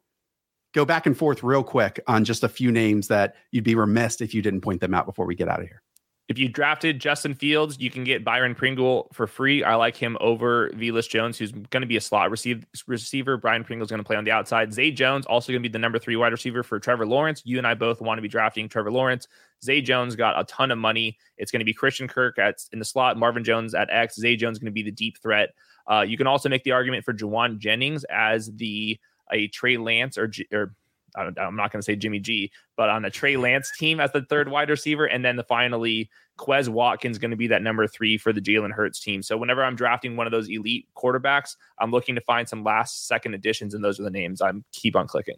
Go 0.73 0.85
back 0.85 1.07
and 1.07 1.17
forth 1.17 1.43
real 1.43 1.65
quick 1.65 2.01
on 2.07 2.25
just 2.25 2.45
a 2.45 2.49
few 2.49 2.71
names 2.71 3.09
that 3.09 3.35
you'd 3.51 3.65
be 3.65 3.75
remiss 3.75 4.21
if 4.21 4.33
you 4.33 4.43
didn't 4.43 4.61
point 4.61 4.81
them 4.81 4.95
out 4.95 5.07
before 5.07 5.27
we 5.27 5.35
get 5.35 5.49
out 5.49 5.61
of 5.61 5.67
here. 5.67 5.83
If 6.31 6.39
you 6.39 6.49
drafted 6.49 7.01
Justin 7.01 7.35
Fields, 7.35 7.81
you 7.81 7.91
can 7.91 8.05
get 8.05 8.23
Byron 8.23 8.55
Pringle 8.55 9.09
for 9.13 9.27
free. 9.27 9.65
I 9.65 9.75
like 9.75 9.97
him 9.97 10.17
over 10.21 10.71
Velus 10.71 11.09
Jones, 11.09 11.37
who's 11.37 11.51
going 11.51 11.81
to 11.81 11.89
be 11.89 11.97
a 11.97 12.01
slot 12.01 12.31
receive, 12.31 12.65
receiver. 12.87 13.37
Byron 13.37 13.65
Pringle 13.65 13.85
is 13.85 13.91
going 13.91 13.99
to 13.99 14.05
play 14.05 14.15
on 14.15 14.23
the 14.23 14.31
outside. 14.31 14.73
Zay 14.73 14.93
Jones 14.93 15.27
also 15.27 15.51
going 15.51 15.61
to 15.61 15.69
be 15.69 15.73
the 15.73 15.81
number 15.81 15.99
three 15.99 16.15
wide 16.15 16.31
receiver 16.31 16.63
for 16.63 16.79
Trevor 16.79 17.05
Lawrence. 17.05 17.43
You 17.45 17.59
and 17.59 17.67
I 17.67 17.75
both 17.75 18.01
want 18.01 18.19
to 18.19 18.23
be 18.23 18.29
drafting 18.29 18.69
Trevor 18.69 18.93
Lawrence. 18.93 19.27
Zay 19.65 19.81
Jones 19.81 20.15
got 20.15 20.39
a 20.39 20.45
ton 20.45 20.71
of 20.71 20.79
money. 20.79 21.19
It's 21.37 21.51
going 21.51 21.63
to 21.63 21.65
be 21.65 21.75
Christian 21.75 22.07
Kirk 22.07 22.39
at 22.39 22.59
in 22.73 22.79
the 22.79 22.85
slot, 22.85 23.17
Marvin 23.17 23.43
Jones 23.43 23.75
at 23.75 23.91
X. 23.91 24.15
Zay 24.15 24.37
Jones 24.37 24.61
going 24.61 24.67
to 24.67 24.71
be 24.71 24.85
the 24.85 24.93
deep 24.93 25.19
threat. 25.21 25.49
Uh, 25.91 26.03
you 26.03 26.17
can 26.17 26.29
also 26.29 26.49
make 26.49 26.63
the 26.63 26.71
argument 26.71 27.05
for 27.05 27.13
Jauan 27.13 27.59
Jennings 27.59 28.05
as 28.05 28.53
the 28.55 29.01
a 29.33 29.49
Trey 29.49 29.79
Lance 29.79 30.17
or, 30.17 30.31
or 30.53 30.75
I'm 31.17 31.57
not 31.57 31.73
going 31.73 31.81
to 31.81 31.83
say 31.83 31.97
Jimmy 31.97 32.21
G, 32.21 32.51
but 32.77 32.89
on 32.89 33.03
the 33.03 33.11
Trey 33.11 33.37
Lance 33.37 33.71
team 33.79 34.01
as 34.01 34.13
the 34.13 34.23
third 34.23 34.49
wide 34.49 34.71
receiver. 34.71 35.07
And 35.07 35.25
then 35.25 35.37
the 35.37 35.45
finally, 35.45 36.11
Quez 36.39 36.69
Watkins 36.69 37.19
going 37.19 37.31
to 37.31 37.37
be 37.37 37.47
that 37.49 37.63
number 37.63 37.87
three 37.87 38.17
for 38.17 38.33
the 38.33 38.41
Jalen 38.41 38.73
Hurts 38.73 39.01
team. 39.01 39.23
So 39.23 39.37
whenever 39.37 39.63
I'm 39.63 39.77
drafting 39.77 40.17
one 40.17 40.27
of 40.27 40.31
those 40.31 40.49
elite 40.49 40.87
quarterbacks, 40.97 41.57
I'm 41.79 41.91
looking 41.91 42.15
to 42.15 42.21
find 42.23 42.49
some 42.49 42.65
last 42.65 43.07
second 43.07 43.35
additions, 43.35 43.75
and 43.75 43.85
those 43.85 44.01
are 44.01 44.05
the 44.05 44.11
names 44.11 44.41
I'm 44.41 44.65
keep 44.73 44.97
on 44.97 45.07
clicking. 45.07 45.37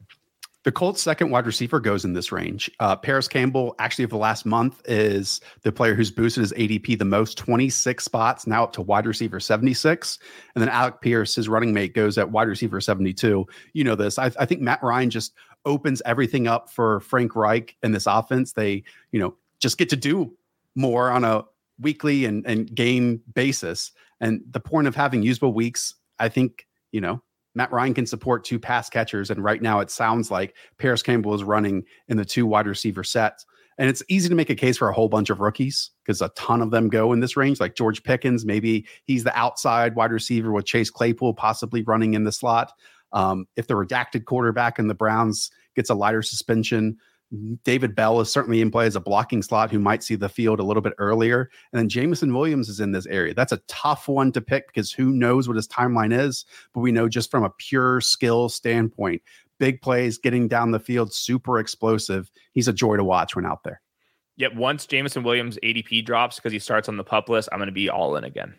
The 0.65 0.71
Colts' 0.71 1.03
second 1.03 1.31
wide 1.31 1.47
receiver 1.47 1.81
goes 1.81 2.05
in 2.05 2.13
this 2.13 2.31
range. 2.31 2.71
Uh, 2.79 2.95
Parris 2.95 3.27
Campbell, 3.27 3.75
actually, 3.81 4.05
for 4.05 4.11
the 4.11 4.17
last 4.19 4.47
month, 4.47 4.81
is 4.85 5.41
the 5.63 5.73
player 5.73 5.95
who's 5.97 6.13
boosted 6.13 6.43
his 6.43 6.53
ADP 6.53 6.99
the 6.99 7.05
most 7.05 7.37
26 7.37 8.05
spots, 8.05 8.47
now 8.47 8.63
up 8.63 8.73
to 8.75 8.83
wide 8.83 9.07
receiver 9.07 9.41
76. 9.41 10.19
And 10.55 10.63
then 10.63 10.69
Alec 10.69 11.01
Pierce, 11.01 11.35
his 11.35 11.49
running 11.49 11.73
mate, 11.73 11.95
goes 11.95 12.17
at 12.17 12.31
wide 12.31 12.47
receiver 12.47 12.81
72. 12.81 13.45
You 13.73 13.85
know 13.85 13.97
this. 13.97 14.21
I, 14.21 14.27
I 14.39 14.47
think 14.47 14.61
Matt 14.61 14.81
Ryan 14.85 15.11
just 15.11 15.33
opens 15.65 16.03
everything 16.05 16.47
up 16.47 16.71
for 16.71 17.01
Frank 17.01 17.37
Reich 17.37 17.77
and 17.83 17.95
this 17.95 18.07
offense. 18.07 18.53
They, 18.53 18.85
you 19.11 19.21
know, 19.21 19.37
just 19.61 19.79
get 19.79 19.89
to 19.91 19.97
do 19.97 20.37
more 20.75 21.11
on 21.11 21.25
a 21.25 21.45
weekly 21.81 22.25
and, 22.25 22.47
and 22.47 22.73
game 22.75 23.21
basis. 23.35 23.93
And 24.21 24.43
the 24.51 24.61
point 24.61 24.87
of 24.87 24.95
having 24.95 25.23
usable 25.23 25.53
weeks, 25.53 25.95
I 26.19 26.29
think, 26.29 26.67
you 26.93 27.01
know, 27.01 27.23
Matt 27.55 27.73
Ryan 27.73 27.95
can 27.95 28.07
support 28.07 28.45
two 28.45 28.59
pass 28.59 28.89
catchers. 28.89 29.31
And 29.31 29.43
right 29.45 29.61
now 29.61 29.81
it 29.81 29.91
sounds 29.91 30.31
like 30.31 30.57
Parris 30.79 31.03
Campbell 31.03 31.35
is 31.35 31.45
running 31.45 31.85
in 32.09 32.17
the 32.17 32.25
two 32.25 32.47
wide 32.47 32.67
receiver 32.67 33.05
sets. 33.05 33.45
And 33.79 33.89
it's 33.89 34.03
easy 34.09 34.29
to 34.29 34.35
make 34.35 34.51
a 34.51 34.55
case 34.55 34.77
for 34.77 34.89
a 34.89 34.93
whole 34.93 35.09
bunch 35.09 35.31
of 35.31 35.41
rookies 35.41 35.91
because 36.05 36.21
a 36.21 36.29
ton 36.31 36.61
of 36.63 36.71
them 36.71 36.89
go 36.89 37.13
in 37.13 37.21
this 37.21 37.37
range, 37.37 37.59
like 37.59 37.75
George 37.75 38.03
Pickens. 38.03 38.45
Maybe 38.45 38.87
he's 39.05 39.25
the 39.25 39.37
outside 39.37 39.97
wide 39.97 40.13
receiver 40.13 40.53
with 40.53 40.67
Chase 40.67 40.91
Claypool 40.91 41.35
possibly 41.35 41.83
running 41.83 42.15
in 42.15 42.25
the 42.25 42.33
slot. 42.33 42.73
Um, 43.13 43.47
if 43.57 43.67
the 43.67 43.75
redacted 43.75 44.25
quarterback 44.25 44.79
in 44.79 44.89
the 44.89 44.95
Browns 44.95 45.51
gets 45.75 45.91
a 45.91 45.95
lighter 45.95 46.23
suspension, 46.23 46.99
David 47.65 47.95
Bell 47.95 48.21
is 48.21 48.31
certainly 48.31 48.61
in 48.61 48.71
play 48.71 48.87
as 48.87 48.95
a 48.95 49.01
blocking 49.01 49.41
slot 49.41 49.71
who 49.71 49.79
might 49.79 50.03
see 50.03 50.17
the 50.17 50.29
field 50.29 50.61
a 50.61 50.65
little 50.65 50.83
bit 50.83 50.93
earlier. 50.99 51.49
And 51.73 51.81
then 51.81 51.89
Jameson 51.89 52.35
Williams 52.35 52.69
is 52.69 52.79
in 52.79 52.93
this 52.93 53.07
area. 53.07 53.33
That's 53.33 53.53
a 53.53 53.63
tough 53.69 54.07
one 54.07 54.33
to 54.33 54.43
pick 54.43 54.67
because 54.67 54.93
who 54.93 55.11
knows 55.13 55.49
what 55.49 55.57
his 55.57 55.67
timeline 55.67 56.13
is. 56.17 56.45
But 56.75 56.81
we 56.81 56.93
know 56.93 57.09
just 57.09 57.31
from 57.31 57.43
a 57.43 57.51
pure 57.51 58.03
skill 58.03 58.51
standpoint, 58.51 59.23
big 59.59 59.81
plays, 59.81 60.19
getting 60.19 60.47
down 60.47 60.73
the 60.73 60.79
field, 60.79 61.15
super 61.15 61.59
explosive. 61.59 62.31
He's 62.53 62.69
a 62.69 62.73
joy 62.73 62.97
to 62.97 63.05
watch 63.05 63.35
when 63.35 63.47
out 63.47 63.65
there. 63.65 63.81
Yep. 64.37 64.57
Once 64.57 64.87
Jameson 64.87 65.23
Williams 65.23 65.59
ADP 65.63 66.05
drops 66.05 66.37
because 66.37 66.53
he 66.53 66.59
starts 66.59 66.89
on 66.89 66.99
the 66.99 67.05
pup 67.05 67.31
list, 67.31 67.49
I'm 67.51 67.59
going 67.59 67.67
to 67.67 67.73
be 67.73 67.89
all 67.89 68.17
in 68.17 68.25
again. 68.25 68.55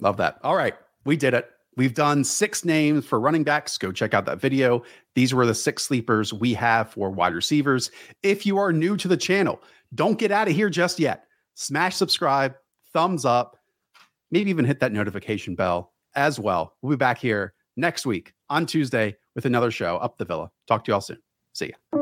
Love 0.00 0.18
that. 0.18 0.38
All 0.42 0.54
right. 0.54 0.74
We 1.06 1.16
did 1.16 1.32
it. 1.32 1.48
We've 1.78 1.94
done 1.94 2.24
six 2.24 2.64
names 2.64 3.06
for 3.06 3.20
running 3.20 3.44
backs. 3.44 3.78
Go 3.78 3.92
check 3.92 4.12
out 4.12 4.26
that 4.26 4.40
video. 4.40 4.82
These 5.14 5.32
were 5.32 5.46
the 5.46 5.54
six 5.54 5.84
sleepers 5.84 6.32
we 6.32 6.52
have 6.54 6.90
for 6.90 7.08
wide 7.08 7.34
receivers. 7.34 7.92
If 8.24 8.44
you 8.44 8.58
are 8.58 8.72
new 8.72 8.96
to 8.96 9.08
the 9.08 9.16
channel, 9.16 9.62
Don't 9.94 10.18
get 10.18 10.30
out 10.30 10.48
of 10.48 10.54
here 10.54 10.68
just 10.68 10.98
yet. 10.98 11.24
Smash 11.54 11.96
subscribe, 11.96 12.54
thumbs 12.92 13.24
up, 13.24 13.56
maybe 14.30 14.50
even 14.50 14.64
hit 14.64 14.80
that 14.80 14.92
notification 14.92 15.54
bell 15.54 15.94
as 16.14 16.38
well. 16.38 16.76
We'll 16.82 16.90
be 16.90 16.96
back 16.96 17.18
here 17.18 17.54
next 17.76 18.04
week 18.06 18.34
on 18.50 18.66
Tuesday 18.66 19.16
with 19.34 19.46
another 19.46 19.70
show, 19.70 19.96
Up 19.96 20.18
the 20.18 20.24
Villa. 20.24 20.50
Talk 20.66 20.84
to 20.84 20.90
you 20.90 20.94
all 20.94 21.00
soon. 21.00 21.18
See 21.54 21.72
ya. 21.92 21.97